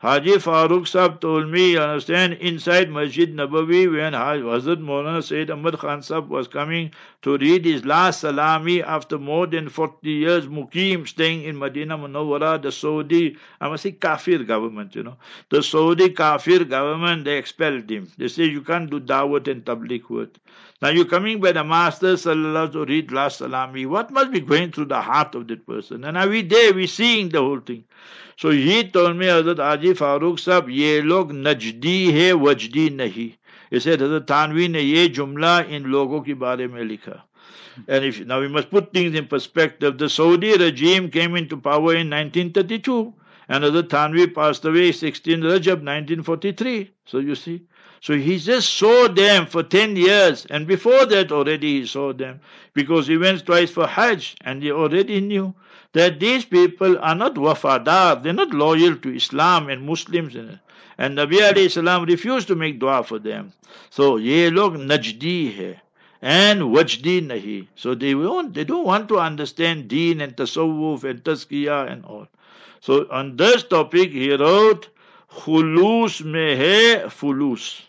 [0.00, 5.78] Haji Farooq Sahib told me, you understand, inside Masjid Nabawi when Hazrat Maulana Sayyid Ahmad
[5.78, 6.90] Khan Sahib was coming
[7.22, 12.60] to read his last salami after more than 40 years mukim staying in Medina Munawwara,
[12.60, 15.16] the Saudi, I must say kafir government, you know.
[15.50, 18.10] The Saudi kafir government, they expelled him.
[18.18, 20.34] They say you can't do dawat and tabligh work.
[20.82, 23.84] Now you're coming by the Master Sallallahu to read last salami.
[23.86, 26.04] What must be going through the heart of that person?
[26.04, 26.72] And are we there?
[26.72, 27.84] We're seeing the whole thing.
[28.40, 33.30] So he, तौर में हजरत आजी फारूक साहब ये लोग नजदी Najdi, he, नहीं
[33.72, 37.20] इसे हजरत थानवी ने ये जुमला इन लोगों के बारे में लिखा
[37.86, 41.94] And if now we must put things in perspective, the Saudi regime came into power
[41.94, 43.12] in 1932,
[43.48, 46.90] and Hazrat Thanvi passed away 16 Rajab 1943.
[47.04, 47.62] So you see,
[48.00, 52.40] so he just saw them for 10 years, and before that already he saw them
[52.72, 55.54] because he went twice for Hajj and he already knew
[55.92, 60.34] that these people are not wafadar, they're not loyal to Islam and Muslims.
[60.36, 63.52] And Nabi alayhi salam refused to make dua for them.
[63.90, 65.80] So, ye log najdi hai
[66.22, 67.68] and wajdi nahi.
[67.74, 72.28] So they won't, they don't want to understand deen and tasawwuf and tazkiyah and all.
[72.80, 74.88] So on this topic he wrote,
[75.30, 77.82] khulus mein hai fulus.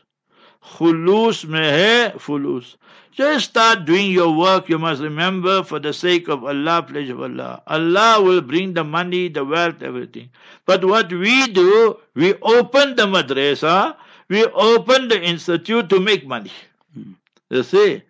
[0.64, 2.78] Khulus mein hai fulus.
[3.12, 4.70] Just start doing your work.
[4.70, 7.62] You must remember, for the sake of Allah, pleasure of Allah.
[7.68, 10.30] Allah will bring the money, the wealth, everything.
[10.66, 13.96] But what we do, we open the madrasa,
[14.30, 16.52] we open the institute to make money.
[16.94, 17.12] Hmm.
[17.50, 18.04] You see?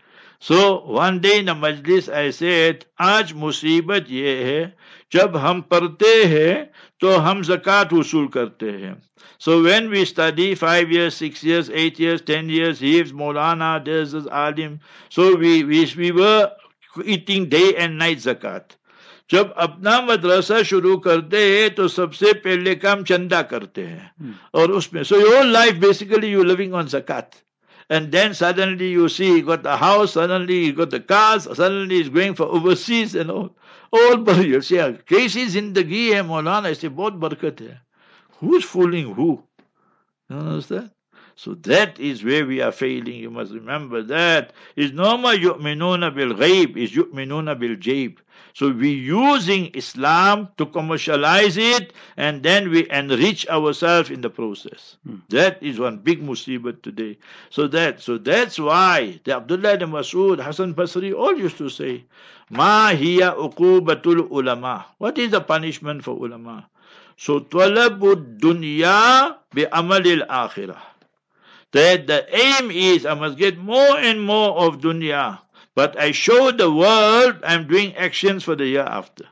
[0.43, 4.61] So one day in the majlis I said, आज मुसीबत ये है
[5.13, 6.55] जब हम पढ़ते हैं
[7.01, 8.95] तो हम जक़ात वसूल करते हैं
[9.41, 14.15] so when we study five years six years eight years ten years heaves Maulana this
[14.41, 14.77] आलिम
[15.11, 16.57] so we we we were
[16.97, 18.77] day and night जक़ात
[19.29, 24.71] जब अपना मदरसा शुरू करते हैं तो सबसे पहले काम चंदा करते हैं। हम्म। और
[24.71, 27.31] उसमें so your life basically you living on जक़ात
[27.91, 31.97] and then suddenly you see he got the house, suddenly he got the cars, suddenly
[31.97, 33.53] he's going for overseas and all.
[33.91, 37.77] All but you see, uh, cases in the Ghee and Maulana, I say, both barakat.
[38.39, 39.43] Who's fooling who?
[40.29, 40.91] You understand?
[41.35, 43.15] So that is where we are failing.
[43.15, 44.53] You must remember that.
[44.75, 48.17] Is norma yu'minuna bil ghaib, is yu'minuna bil jaib.
[48.53, 54.97] So we're using Islam to commercialize it and then we enrich ourselves in the process.
[55.07, 55.23] Hmm.
[55.29, 57.17] That is one big musibat today.
[57.49, 62.03] So that so that's why the Abdullah ibn Masud, Hassan Basri all used to say,
[62.49, 64.85] Ma hiya uqubatul ulama.
[64.97, 66.67] What is the punishment for ulama?
[67.15, 70.90] So talabu dunya bi amalil akhirah.
[71.71, 75.39] That the aim is I must get more and more of dunya.
[75.73, 79.25] But I show the world I'm doing actions for the year after.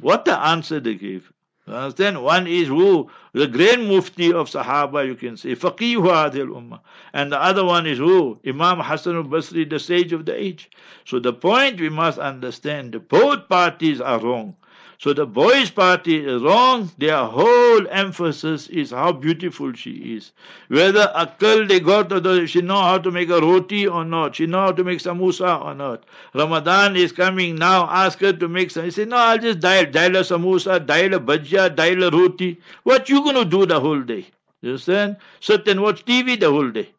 [0.00, 1.32] What the answer they gave.
[1.66, 2.22] Understand?
[2.22, 3.10] One is who?
[3.32, 5.54] The grand mufti of Sahaba, you can say.
[5.54, 6.80] Faqih Adil ummah.
[7.12, 8.38] And the other one is who?
[8.46, 10.70] Imam Hassan al-Basri, the sage of the age.
[11.04, 14.56] So the point we must understand, both parties are wrong.
[15.02, 16.88] So the boys' party is wrong.
[16.96, 20.30] Their whole emphasis is how beautiful she is.
[20.68, 24.36] Whether akal they got, or she know how to make a roti or not.
[24.36, 26.04] She know how to make samosa or not.
[26.36, 27.88] Ramadan is coming now.
[27.90, 28.84] Ask her to make some.
[28.84, 32.60] He said, no, I'll just dial, dial a samosa, dial a bhajia, dial a roti.
[32.84, 34.28] What you going to do the whole day?
[34.60, 35.16] You understand?
[35.40, 36.90] Sit and watch TV the whole day.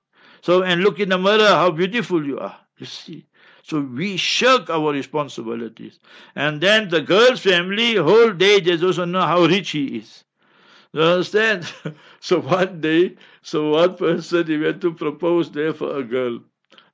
[0.42, 2.58] So, and look in the mirror how beautiful you are.
[2.80, 3.26] You see.
[3.64, 6.00] So we shirk our responsibilities.
[6.36, 10.24] And then the girl's family, whole day they also know how rich he is.
[10.94, 11.72] You understand?
[12.22, 16.40] so one day, so one person he went to propose there for a girl.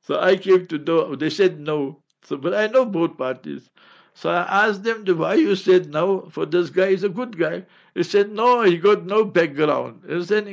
[0.01, 2.03] So I came to know, they said no.
[2.23, 3.69] So, but I know both parties.
[4.13, 6.91] So I asked them, why you said no for this guy?
[6.91, 7.65] He's a good guy.
[7.95, 10.03] He said, no, he got no background.
[10.07, 10.47] He said,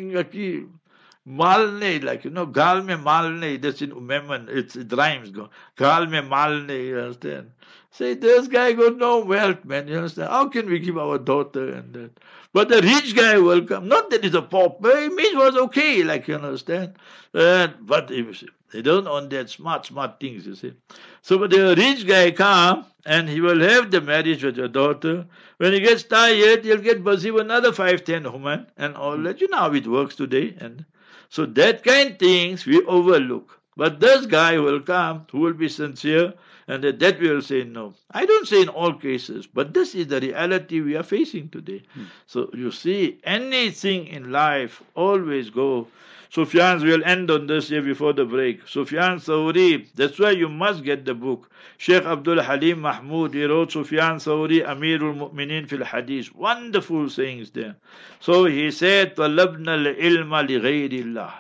[1.29, 5.31] Malne, like, you know, gal me malne, that's in Umeman, it's, it rhymes.
[5.77, 7.51] Gal me malne, you understand?
[7.91, 10.29] Say, this guy got no wealth, man, you understand?
[10.29, 12.11] How can we give our daughter and that?
[12.53, 13.89] But the rich guy will come.
[13.89, 16.95] Not that he's a pauper, he means was okay, like, you understand?
[17.33, 20.75] But they don't own that smart, smart things, you see.
[21.23, 25.27] So, but the rich guy come and he will have the marriage with your daughter.
[25.57, 29.41] When he gets tired, he'll get busy with another five, ten women and all that.
[29.41, 30.57] You know how it works today.
[30.61, 30.85] And
[31.29, 33.61] so that kind of things we overlook.
[33.77, 36.33] But this guy will come who will be sincere
[36.69, 37.95] and that, that we will say no.
[38.11, 41.83] I don't say in all cases, but this is the reality we are facing today.
[41.95, 42.05] Hmm.
[42.27, 45.89] So you see, anything in life always go
[46.30, 48.68] Sufyan, we'll end on this here before the break.
[48.68, 51.52] Sufyan Thawri, that's why you must get the book.
[51.78, 56.34] Sheikh Abdul Halim Mahmoud, he wrote Sufyan Thawri, Amirul Mu'minin fil Hadith.
[56.34, 57.76] Wonderful sayings there.
[58.22, 61.32] So he said, طَلَبْنَا الْعِلْمَ لِغَيْرِ اللَّهِ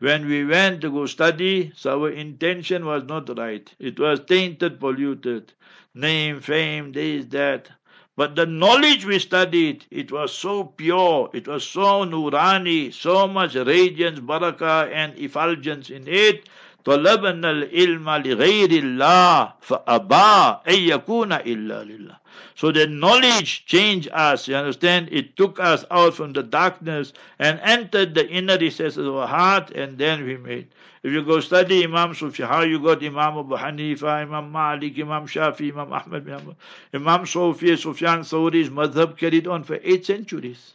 [0.00, 3.72] when we went to go study, so our intention was not right.
[3.78, 5.54] It was tainted, polluted.
[5.94, 7.70] Name, fame, this, that.
[8.19, 13.55] But the knowledge we studied, it was so pure, it was so nurani, so much
[13.55, 16.49] radiance, barakah, and effulgence in it.
[16.84, 22.24] طلبنا العلم لغير الله فأبى أن يكون إلا لله
[22.56, 25.08] so the knowledge changed us, you understand?
[25.10, 29.70] It took us out from the darkness and entered the inner recesses of our heart,
[29.72, 30.68] and then we made.
[31.02, 35.26] If you go study Imam Sufi, how you got Imam Abu Hanifa, Imam Malik, Imam
[35.26, 36.56] Shafi, Imam Ahmad, Imam,
[36.94, 40.74] Imam Sufi, Sufyan Thawri's madhab carried on for eight centuries.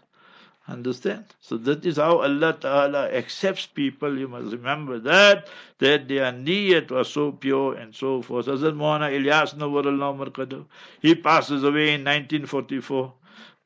[0.67, 1.27] Understand?
[1.41, 4.19] So that is how Allah Ta'ala accepts people.
[4.19, 5.49] You must remember that,
[5.79, 8.47] that their niyat was so pure and so forth.
[8.47, 10.65] Hazrat Maulana Ilyas Markadu,
[11.03, 13.13] he passes away in 1944.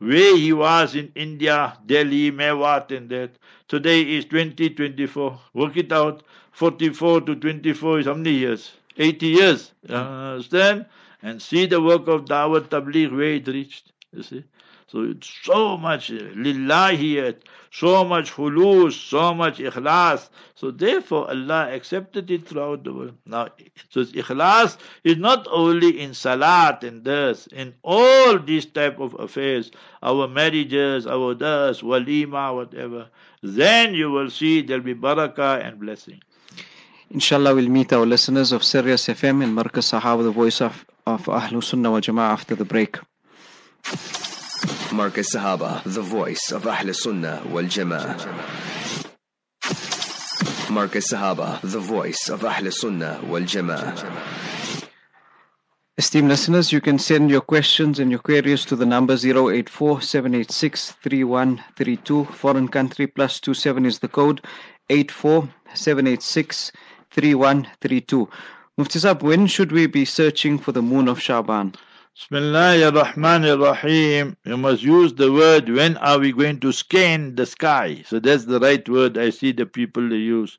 [0.01, 3.30] Where he was in India, Delhi, Mewat and that.
[3.68, 5.40] Today is 2024.
[5.55, 6.22] Work it out.
[6.53, 8.72] 44 to 24 is how many years?
[8.96, 9.72] 80 years.
[9.88, 10.86] Understand?
[11.22, 13.92] And see the work of Dawat Tabligh where it reached.
[14.12, 14.44] You see?
[14.91, 20.30] So it's so much lillahiyat, so much hulus, so much ikhlas.
[20.55, 23.14] So therefore Allah accepted it throughout the world.
[23.26, 23.49] Now,
[23.91, 29.70] so ikhlas is not only in salat and this, in all these type of affairs,
[30.03, 33.09] our marriages, our das, walima, whatever.
[33.43, 36.22] Then you will see there'll be barakah and blessing.
[37.11, 41.26] Inshallah, we'll meet our listeners of Sirius FM in Markaz Sahaba, the voice of, of
[41.26, 42.97] Ahlul Sunnah wa Jama'ah after the break.
[44.90, 48.16] Markaz Sahaba, the voice of Ahl Sunnah wal Jama'ah.
[50.68, 54.84] Markaz Sahaba, the voice of Ahl Sunnah wal Jama'ah.
[55.96, 60.92] Esteemed listeners, you can send your questions and your queries to the number 084 786
[60.92, 62.24] 3132.
[62.26, 64.44] Foreign country plus 27 is the code
[64.90, 66.72] 84 786
[67.11, 68.28] 3132.
[68.76, 71.74] Mufti when should we be searching for the moon of Shaban?
[72.19, 74.37] Bismillah ar-Rahman ar-Rahim.
[74.45, 78.03] You must use the word when are we going to scan the sky.
[78.07, 80.59] So that's the right word I see the people use.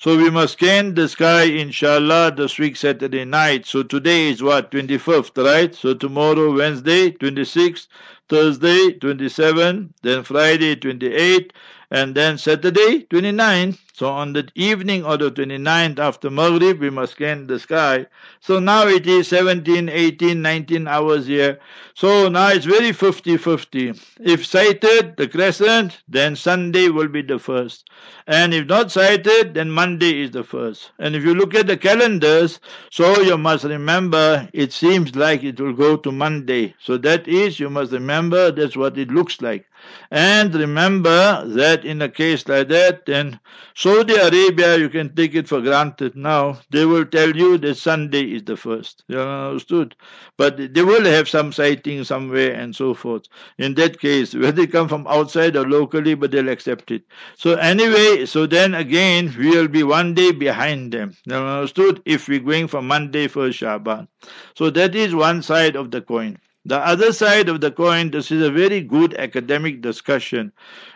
[0.00, 3.66] So we must scan the sky inshallah this week Saturday night.
[3.66, 5.72] So today is what 25th right?
[5.74, 7.86] So tomorrow Wednesday 26th,
[8.28, 11.52] Thursday 27th, then Friday 28,
[11.90, 13.76] and then Saturday 29.
[13.92, 18.06] So on the evening of the 29th after Maghrib, we must scan the sky.
[18.40, 21.58] So now it is 17, 18, 19 hours here.
[21.94, 23.98] So now it's very 50-50.
[24.20, 27.88] If sighted, the crescent, then Sunday will be the first.
[28.26, 30.90] And if not sighted, then Monday is the first.
[30.98, 32.60] And if you look at the calendars,
[32.90, 36.74] so you must remember, it seems like it will go to Monday.
[36.78, 39.66] So that is, you must remember, that's what it looks like.
[40.10, 43.40] And remember that in a case like that, then
[43.74, 48.22] Saudi Arabia, you can take it for granted now, they will tell you that Sunday
[48.34, 49.04] is the first.
[49.08, 49.94] You understood?
[50.36, 53.26] But they will have some sighting somewhere and so forth.
[53.58, 57.02] In that case, whether they come from outside or locally, but they'll accept it.
[57.36, 61.14] So anyway, so then again, we will be one day behind them.
[61.26, 62.02] You understood?
[62.04, 64.08] If we're going for Monday for Shaban.
[64.56, 66.38] So that is one side of the coin.
[66.66, 70.50] The other side of the coin, this is a very good academic discussion.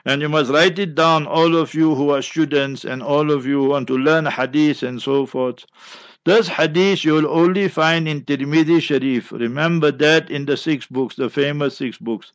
[0.04, 3.46] And you must write it down, all of you who are students and all of
[3.46, 5.64] you who want to learn hadith and so forth.
[6.24, 9.30] This hadith you will only find in Tirmidhi Sharif.
[9.30, 12.32] Remember that in the six books, the famous six books.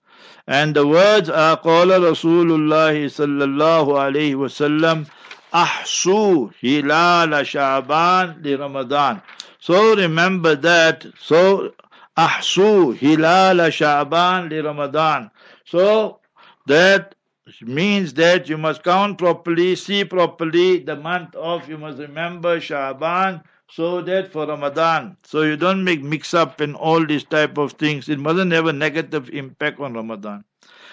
[0.47, 5.09] And the words are Qala Rasulullah sallallahu alayhi wasallam
[5.51, 9.21] Ahsu Hilal Sha'ban li Ramadan.
[9.59, 11.05] So remember that.
[11.19, 11.73] So
[12.17, 15.31] ahsu hilal Sha'ban li Ramadan.
[15.65, 16.19] So
[16.65, 17.15] that
[17.61, 23.43] means that you must count properly, see properly the month of, you must remember Sha'ban
[23.69, 27.73] so that for Ramadan, so you don't make mix up and all these type of
[27.73, 28.07] things.
[28.07, 30.43] It mustn't have a negative impact on Ramadan.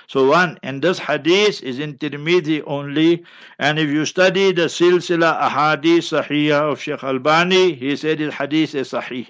[0.09, 3.25] So one, and this hadith is in Tirmidhi only.
[3.59, 8.75] And if you study the silsila ahadith sahih of Sheikh Albani, he said his hadith
[8.75, 9.29] is sahih.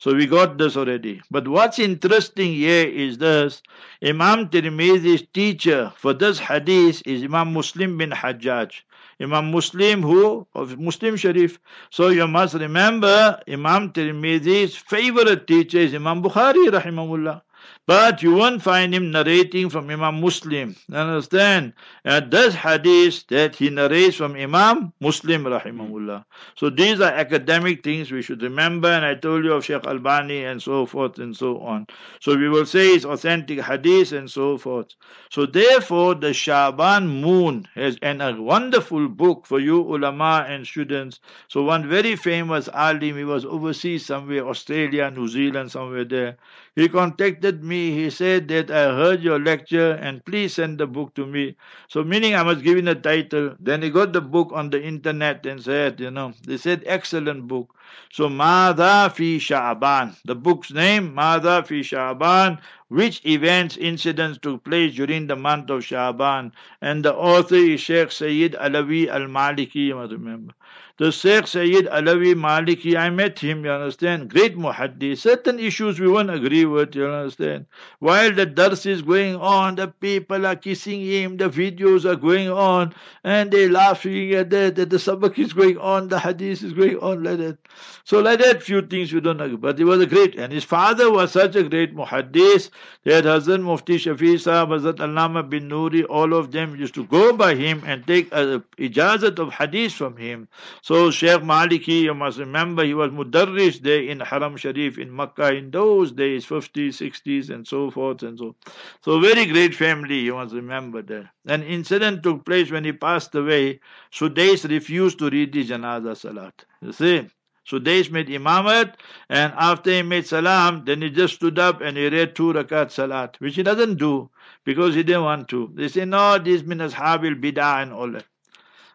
[0.00, 1.20] So we got this already.
[1.30, 3.62] But what's interesting here is this.
[4.02, 8.80] Imam Tirmidhi's teacher for this hadith is Imam Muslim bin Hajjaj.
[9.20, 11.60] Imam Muslim who of Muslim Sharif.
[11.90, 17.42] So you must remember Imam Tirmidhi's favorite teacher is Imam Bukhari rahimahullah.
[17.86, 20.76] But you won't find him narrating from Imam Muslim.
[20.92, 21.72] Understand?
[22.04, 26.24] And this hadith that he narrates from Imam Muslim rahimahullah.
[26.54, 28.88] So these are academic things we should remember.
[28.88, 31.86] And I told you of Sheikh Albani and so forth and so on.
[32.20, 34.94] So we will say it's authentic hadith and so forth.
[35.30, 41.18] So therefore the Shaban moon has and a wonderful book for you ulama and students.
[41.48, 46.36] So one very famous alim, he was overseas somewhere, Australia, New Zealand, somewhere there.
[46.80, 47.92] He contacted me.
[47.92, 51.56] He said that I heard your lecture and please send the book to me.
[51.88, 53.54] So, meaning I was given a title.
[53.60, 57.46] Then he got the book on the internet and said, you know, they said, excellent
[57.48, 57.74] book.
[58.10, 60.16] So, Mada fi Sha'ban.
[60.24, 62.58] The book's name, Mada fi Sha'ban.
[62.88, 66.52] Which events, incidents took place during the month of Sha'ban.
[66.80, 70.54] And the author is Sheikh Sayyid Alawi al Maliki, you must remember.
[71.00, 75.16] The Sheikh Sayyid Alawi Maliki, I met him, you understand, great muhaddith.
[75.16, 77.64] Certain issues we won't agree with, you understand.
[78.00, 82.50] While the dars is going on, the people are kissing him, the videos are going
[82.50, 82.92] on,
[83.24, 86.98] and they're laughing at that, that the sabak is going on, the hadith is going
[86.98, 87.56] on like that.
[88.04, 89.56] So like that, few things we don't agree.
[89.56, 92.68] But he was a great, and his father was such a great muhaddith
[93.04, 97.54] that Hazrat Mufti Shafi Sahib, Hazrat Allama Banuri, all of them used to go by
[97.54, 100.46] him and take a ijazat of hadith from him.
[100.82, 105.54] So Sheikh Maliki, you must remember, he was Mudarris there in Haram Sharif in Makkah
[105.54, 108.56] in those days, 50s, 60s, and so forth and so.
[109.04, 111.30] So very great family, you must remember that.
[111.46, 113.78] An incident took place when he passed away.
[114.12, 116.64] Sudais refused to read the Janaza Salat.
[116.82, 117.28] You see?
[117.68, 118.94] Sudais made imamat,
[119.28, 122.90] and after he made salam, then he just stood up and he read two rakat
[122.90, 124.28] salat, which he doesn't do
[124.64, 125.70] because he didn't want to.
[125.74, 128.24] They say, no, this means habil bid'ah and all that.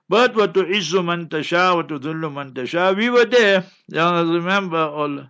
[0.08, 3.66] But what to tasha, what to dhullu man tasha, we were there.
[3.88, 5.26] You remember all.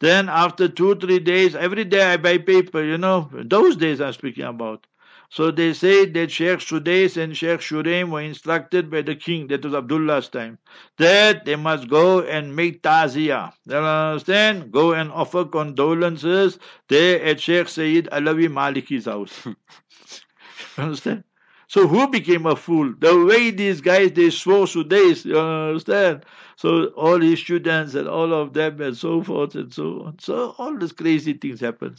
[0.00, 4.12] Then after two, three days, every day I buy paper, you know, those days I'm
[4.12, 4.86] speaking about.
[5.30, 9.64] So they say that Sheikh Sudais and Sheikh Shuraim were instructed by the king, that
[9.64, 10.58] was Abdullah's time,
[10.96, 13.52] that they must go and make taziyah.
[13.66, 14.72] You understand?
[14.72, 16.58] Go and offer condolences
[16.88, 19.46] there at Sheikh Sayyid Alawi Maliki's house.
[20.78, 21.24] understand?
[21.68, 22.94] So who became a fool?
[22.98, 26.24] The way these guys they swore Sudais, you understand?
[26.58, 30.18] So all his students and all of them and so forth and so on.
[30.18, 31.94] So all these crazy things happen.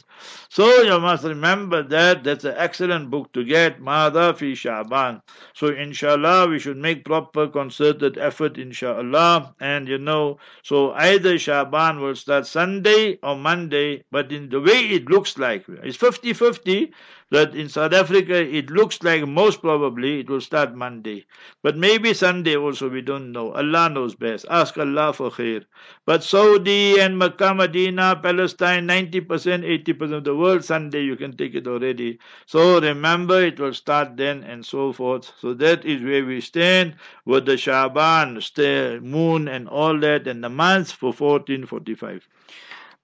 [0.50, 5.22] So you must remember that that's an excellent book to get, Mada fi Sha'ban.
[5.54, 9.54] So inshallah we should make proper concerted effort inshallah.
[9.60, 14.90] And you know, so either Sha'ban will start Sunday or Monday, but in the way
[14.90, 16.92] it looks like, it's 50-50
[17.30, 21.24] that in South Africa it looks like most probably it will start Monday.
[21.62, 23.52] But maybe Sunday also, we don't know.
[23.52, 24.46] Allah knows best.
[24.50, 25.64] Ask Allah for khair.
[26.04, 29.24] But Saudi and Makkah, Medina, Palestine, 90%,
[29.86, 32.18] 80% of the world, Sunday you can take it already.
[32.46, 35.32] So remember it will start then and so forth.
[35.40, 38.40] So that is where we stand with the Shaban,
[39.08, 42.26] moon and all that and the months for 1445.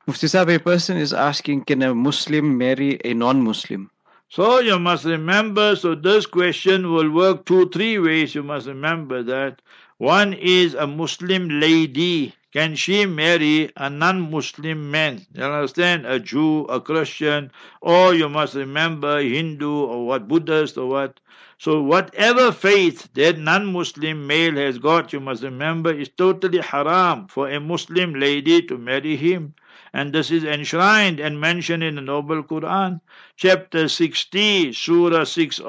[0.08, 3.88] Mufti Sahib, a person is asking, can a Muslim marry a non-Muslim?
[4.28, 8.34] So you must remember, so this question will work two, three ways.
[8.34, 9.62] You must remember that.
[9.98, 12.34] One is a Muslim lady.
[12.52, 15.26] Can she marry a non-Muslim man?
[15.32, 16.04] You understand?
[16.04, 21.20] A Jew, a Christian, or you must remember Hindu or what, Buddhist or what.
[21.56, 27.48] So whatever faith that non-Muslim male has got, you must remember, is totally haram for
[27.48, 29.54] a Muslim lady to marry him.
[29.96, 33.00] and this is enshrined and mentioned in the Noble Quran,
[33.36, 35.64] chapter 60, Surah 60,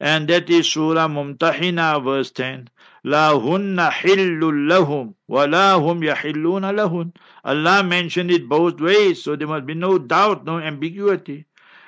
[0.00, 2.70] and that is Surah Mumtahina, verse 10.
[3.04, 7.12] لا هن hillul لهم ولا هم يحلون لهن.
[7.44, 11.46] Allah mentioned it both ways, so there must be no doubt, no ambiguity.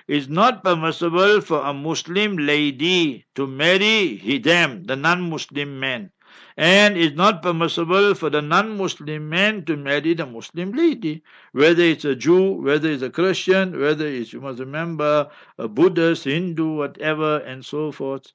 [0.09, 6.11] It's not permissible for a Muslim lady to marry him, the non-Muslim man.
[6.57, 12.05] And it's not permissible for the non-Muslim man to marry the Muslim lady, whether it's
[12.05, 17.39] a Jew, whether it's a Christian, whether it's, you must remember, a Buddhist, Hindu, whatever,
[17.39, 18.33] and so forth.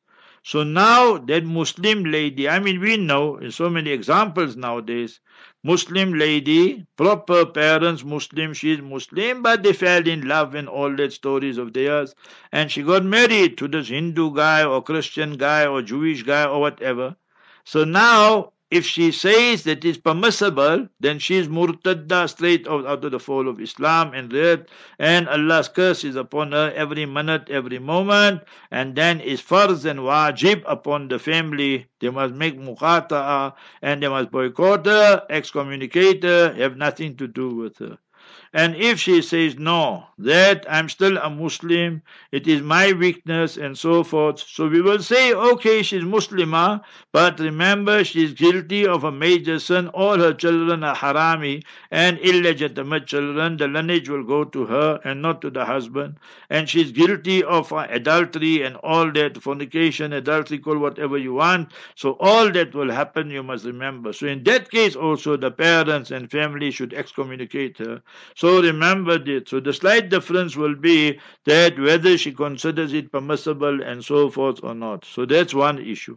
[0.47, 5.19] So now that Muslim lady, I mean, we know in so many examples nowadays,
[5.61, 11.11] Muslim lady, proper parents, Muslim, she's Muslim, but they fell in love and all that
[11.11, 12.15] stories of theirs.
[12.53, 16.61] And she got married to this Hindu guy or Christian guy or Jewish guy or
[16.61, 17.17] whatever.
[17.65, 23.05] So now if she says that it's permissible, then she is murtadda straight out, out
[23.05, 24.67] of the fold of Islam and that,
[24.99, 29.99] and Allah's curse is upon her every minute, every moment, and then is farz and
[30.01, 31.87] wajib upon the family.
[32.01, 37.55] They must make muqata'a and they must boycott her, excommunicate her, have nothing to do
[37.55, 37.97] with her.
[38.53, 43.77] And if she says, no, that I'm still a Muslim, it is my weakness and
[43.77, 46.81] so forth, so we will say, okay, she's Muslimah,
[47.11, 53.05] but remember she's guilty of a major sin, all her children are harami and illegitimate
[53.05, 56.17] children, the lineage will go to her and not to the husband,
[56.49, 62.17] and she's guilty of adultery and all that, fornication, adultery, call whatever you want, so
[62.19, 64.13] all that will happen, you must remember.
[64.13, 68.01] So in that case also the parents and family should excommunicate her.
[68.36, 69.44] So remember this.
[69.46, 74.60] So the slight difference will be that whether she considers it permissible and so forth
[74.62, 75.04] or not.
[75.04, 76.16] So that's one issue.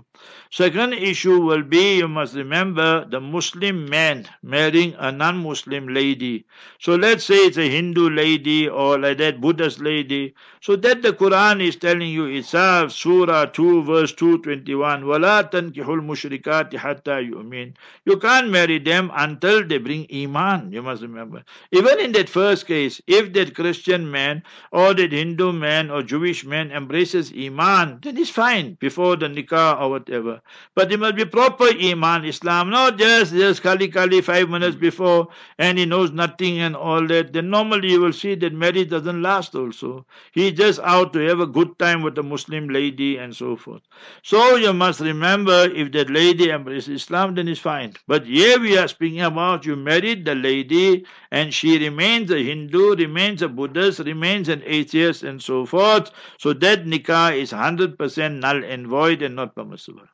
[0.52, 6.46] Second issue will be you must remember the Muslim man marrying a non-Muslim lady.
[6.80, 10.36] So let's say it's a Hindu lady or like that Buddhist lady.
[10.62, 16.74] So that the Quran is telling you itself, Surah 2 verse 221, وَلَا تَنْكِحُ الْمُشْرِكَاتِ
[16.74, 17.74] حَتَّى يُؤْمِنُ
[18.06, 21.44] You can't marry them until they bring Iman, you must remember.
[21.72, 24.43] Even in that first case, if that Christian man
[24.73, 29.81] or that Hindu man or Jewish man embraces Iman, then it's fine before the nikah
[29.81, 30.41] or whatever.
[30.75, 35.29] But it must be proper Iman, Islam, not just, just kali kali five minutes before
[35.59, 37.33] and he knows nothing and all that.
[37.33, 40.07] Then normally you will see that marriage doesn't last also.
[40.33, 43.83] He just out to have a good time with a Muslim lady and so forth.
[44.23, 47.95] So you must remember if that lady embraces Islam, then it's fine.
[48.07, 52.97] But here we are speaking about you married the lady and she remains a Hindu,
[52.97, 56.11] remains a Buddhist, remains an atheist and so forth.
[56.39, 60.07] So that nikah is 100% null and void and not permissible.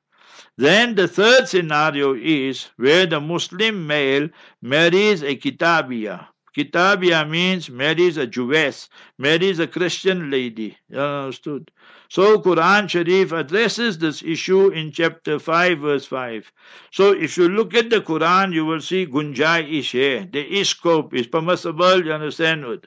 [0.58, 4.28] Then the third scenario is where the Muslim male
[4.62, 6.28] marries a kitabiya.
[6.56, 10.76] Kitabia means marries a Jewess, marries a Christian lady.
[10.88, 11.70] You understood?
[12.08, 16.52] So Quran Sharif addresses this issue in chapter 5 verse 5.
[16.92, 20.28] So if you look at the Quran, you will see Gunjai is here.
[20.30, 20.74] The is
[21.12, 22.86] is permissible, you understand?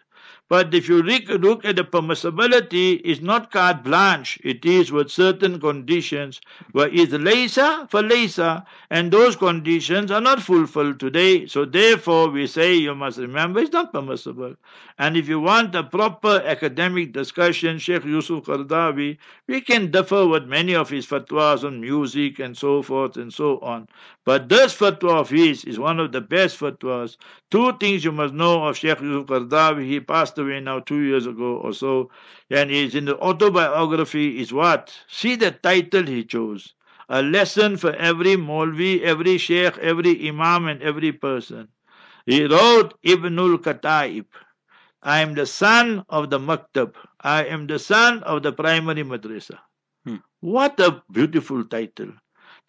[0.49, 4.39] But if you look at the permissibility, it's not carte blanche.
[4.43, 6.41] It is with certain conditions.
[6.71, 11.45] Where is laysa for laysa, and those conditions are not fulfilled today.
[11.45, 14.55] So therefore, we say you must remember it's not permissible.
[14.97, 20.45] And if you want a proper academic discussion, Sheikh Yusuf Qardawi, we can differ with
[20.45, 23.87] many of his fatwas on music and so forth and so on.
[24.25, 27.17] But this fatwa of his is one of the best fatwas.
[27.51, 29.87] Two things you must know of Sheikh Yusuf Qardawi.
[29.87, 32.09] He passed away now two years ago or so.
[32.49, 34.93] And he's in the autobiography is what?
[35.07, 36.73] See the title he chose.
[37.09, 41.67] A lesson for every Molvi, every Sheikh, every Imam and every person.
[42.25, 44.25] He wrote Ibnul Kataib.
[45.01, 46.95] I am the son of the maktab.
[47.21, 49.59] I am the son of the primary madrasa.
[50.05, 50.17] Hmm.
[50.41, 52.13] What a beautiful title.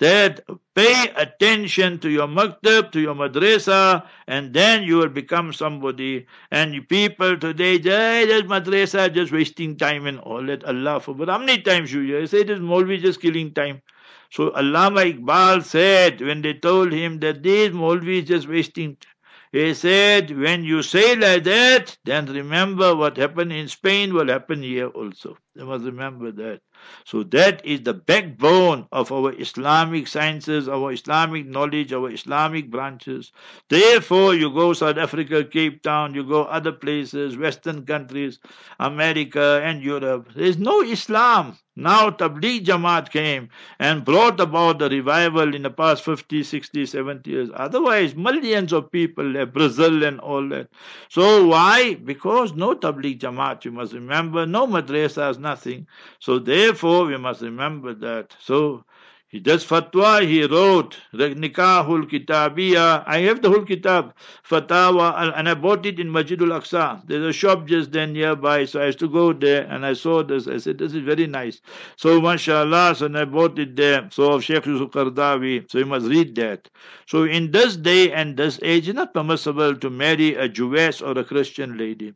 [0.01, 0.41] That
[0.75, 6.27] pay attention to your maktab, to your madrasa, and then you will become somebody.
[6.51, 10.65] And people today, just madrasa, just wasting time and all that.
[10.65, 11.29] Allah forbid.
[11.29, 12.27] How many times you hear?
[12.27, 13.83] Say this Molvi just killing time.
[14.31, 19.13] So Allama Iqbal said when they told him that this Molvi is just wasting time.
[19.53, 24.63] He said, when you say like that, then remember what happened in Spain will happen
[24.63, 25.37] here also.
[25.57, 26.61] You must remember that.
[27.05, 33.33] So that is the backbone of our Islamic sciences, our Islamic knowledge, our Islamic branches.
[33.69, 38.39] Therefore, you go South Africa, Cape Town, you go other places, Western countries,
[38.79, 40.29] America and Europe.
[40.35, 41.57] There is no Islam.
[41.77, 47.31] Now Tabligh Jamaat came and brought about the revival in the past 50, 60, 70
[47.31, 47.49] years.
[47.55, 50.69] Otherwise, millions of people left Brazil and all that.
[51.09, 51.95] So why?
[51.95, 55.87] Because no Tabligh Jamaat, you must remember, no madrasas, nothing.
[56.19, 56.39] So
[56.71, 58.37] therefore, we must remember that.
[58.39, 58.85] So
[59.27, 63.03] he does fatwa, he wrote Nikahul Kitabiya.
[63.07, 64.15] I have the whole kitab,
[64.49, 67.03] Fatawa, and I bought it in Masjidul Aqsa.
[67.07, 70.23] There's a shop just then nearby, so I used to go there and I saw
[70.23, 70.47] this.
[70.47, 71.61] I said, This is very nice.
[71.97, 74.09] So, mashallah, so I bought it there.
[74.13, 76.69] So, of Sheikh Yusuf Qardawi, so you must read that.
[77.07, 81.19] So, in this day and this age, it's not permissible to marry a Jewess or
[81.19, 82.15] a Christian lady.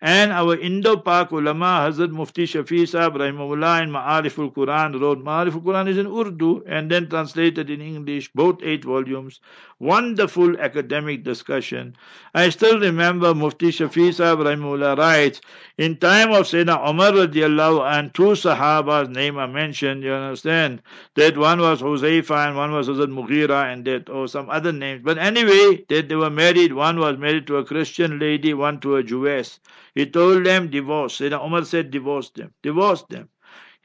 [0.00, 5.88] And our Indo-Pak ulama, Hazrat Mufti Shafi Sahib Rahimahullah in Ma'arif al-Quran wrote, Ma'arif al-Quran
[5.88, 9.40] is in Urdu and then translated in English, both eight volumes.
[9.78, 11.96] Wonderful academic discussion.
[12.34, 15.42] I still remember Mufti Shafi Sahib Rahimahullah writes,
[15.76, 20.80] in time of Sayyidina Umar radiallahu and two Sahabas name are mentioned, you understand,
[21.16, 25.02] that one was Huzaifa and one was Hazrat Mughira and that, or some other names.
[25.04, 28.96] But anyway, that they were married, one was married to a Christian lady, one to
[28.96, 29.60] a Jewess.
[29.94, 31.18] He told them divorce.
[31.18, 32.54] Sayyidina Umar said divorce them.
[32.62, 33.28] Divorce them.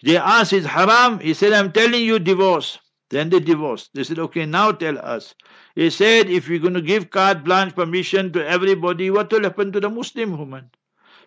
[0.04, 1.20] They asked, is haram?
[1.20, 2.80] He said, I'm telling you divorce.
[3.12, 3.92] Then they divorced.
[3.94, 5.36] They said, okay, now tell us.
[5.76, 9.72] He said, if you're going to give carte blanche permission to everybody, what will happen
[9.74, 10.72] to the Muslim woman?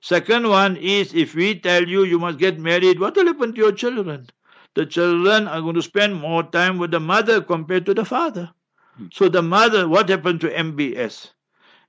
[0.00, 3.60] Second one is, if we tell you you must get married, what will happen to
[3.60, 4.28] your children?
[4.74, 8.50] The children are going to spend more time with the mother compared to the father.
[8.96, 9.06] Hmm.
[9.12, 11.32] So the mother, what happened to MBS?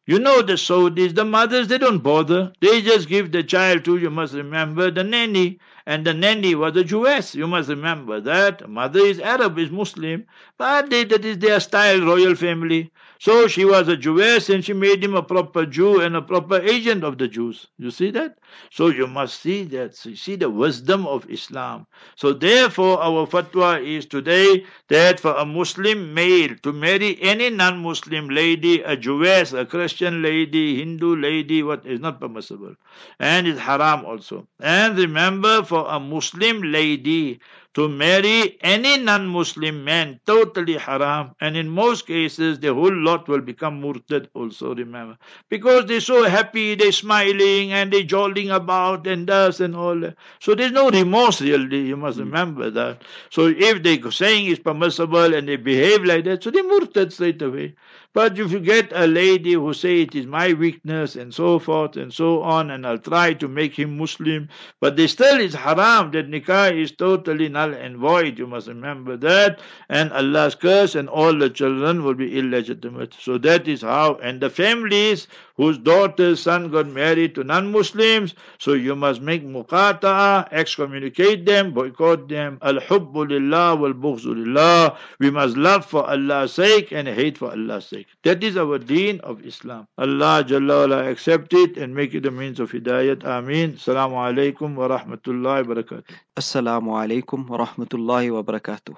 [0.07, 2.53] You know the Saudis, the mothers, they don't bother.
[2.61, 5.59] They just give the child to, you must remember, the nanny.
[5.85, 7.35] And the nanny was a Jewess.
[7.35, 8.67] You must remember that.
[8.69, 10.25] Mother is Arab, is Muslim.
[10.57, 12.91] But they, that is their style, royal family.
[13.19, 16.59] So she was a Jewess and she made him a proper Jew and a proper
[16.61, 17.67] agent of the Jews.
[17.77, 18.37] You see that?
[18.71, 19.95] So you must see that.
[19.95, 21.87] See the wisdom of Islam.
[22.15, 28.29] So therefore our fatwa is today that for a Muslim male to marry any non-Muslim
[28.29, 32.75] lady, a Jewess, a Christian lady, Hindu lady, what is not permissible.
[33.19, 34.47] And it's haram also.
[34.59, 37.39] And remember for a Muslim lady
[37.75, 41.35] to marry any non-Muslim man, totally haram.
[41.41, 45.17] And in most cases, the whole lot will become murtad also, remember.
[45.49, 50.15] Because they're so happy, they're smiling and they're jolting about and thus and all that.
[50.39, 52.23] So there's no remorse really, you must hmm.
[52.23, 53.01] remember that.
[53.29, 57.41] So if they're saying it's permissible and they behave like that, so they're murtad straight
[57.41, 57.75] away.
[58.15, 61.97] But if you get a lady who say it is my weakness and so forth
[61.97, 64.47] and so on, and I'll try to make him Muslim,
[64.79, 68.37] but they still is haram, that nikah is totally null and void.
[68.37, 69.59] You must remember that.
[69.89, 73.15] And Allah's curse and all the children will be illegitimate.
[73.19, 74.15] So that is how.
[74.15, 75.27] And the families
[75.57, 82.27] whose daughter's son got married to non-Muslims, so you must make muqata'a, excommunicate them, boycott
[82.27, 82.57] them.
[82.61, 84.97] Al-hubbu lillah wal-bughzu lillah.
[85.19, 88.07] We must love for Allah's sake and hate for Allah's sake.
[88.23, 89.87] That is our deen of Islam.
[89.97, 93.23] Allah Jalla wala accept it and make it a means of hidayat.
[93.23, 93.73] Ameen.
[93.73, 96.03] Assalamu alaikum wa rahmatullahi wa barakatuh.
[96.35, 98.95] Assalamu alaikum wa rahmatullahi wa barakatuh.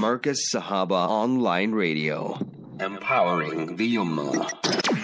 [0.00, 2.38] Markaz Sahaba Online Radio.
[2.78, 4.95] Empowering the Ummah.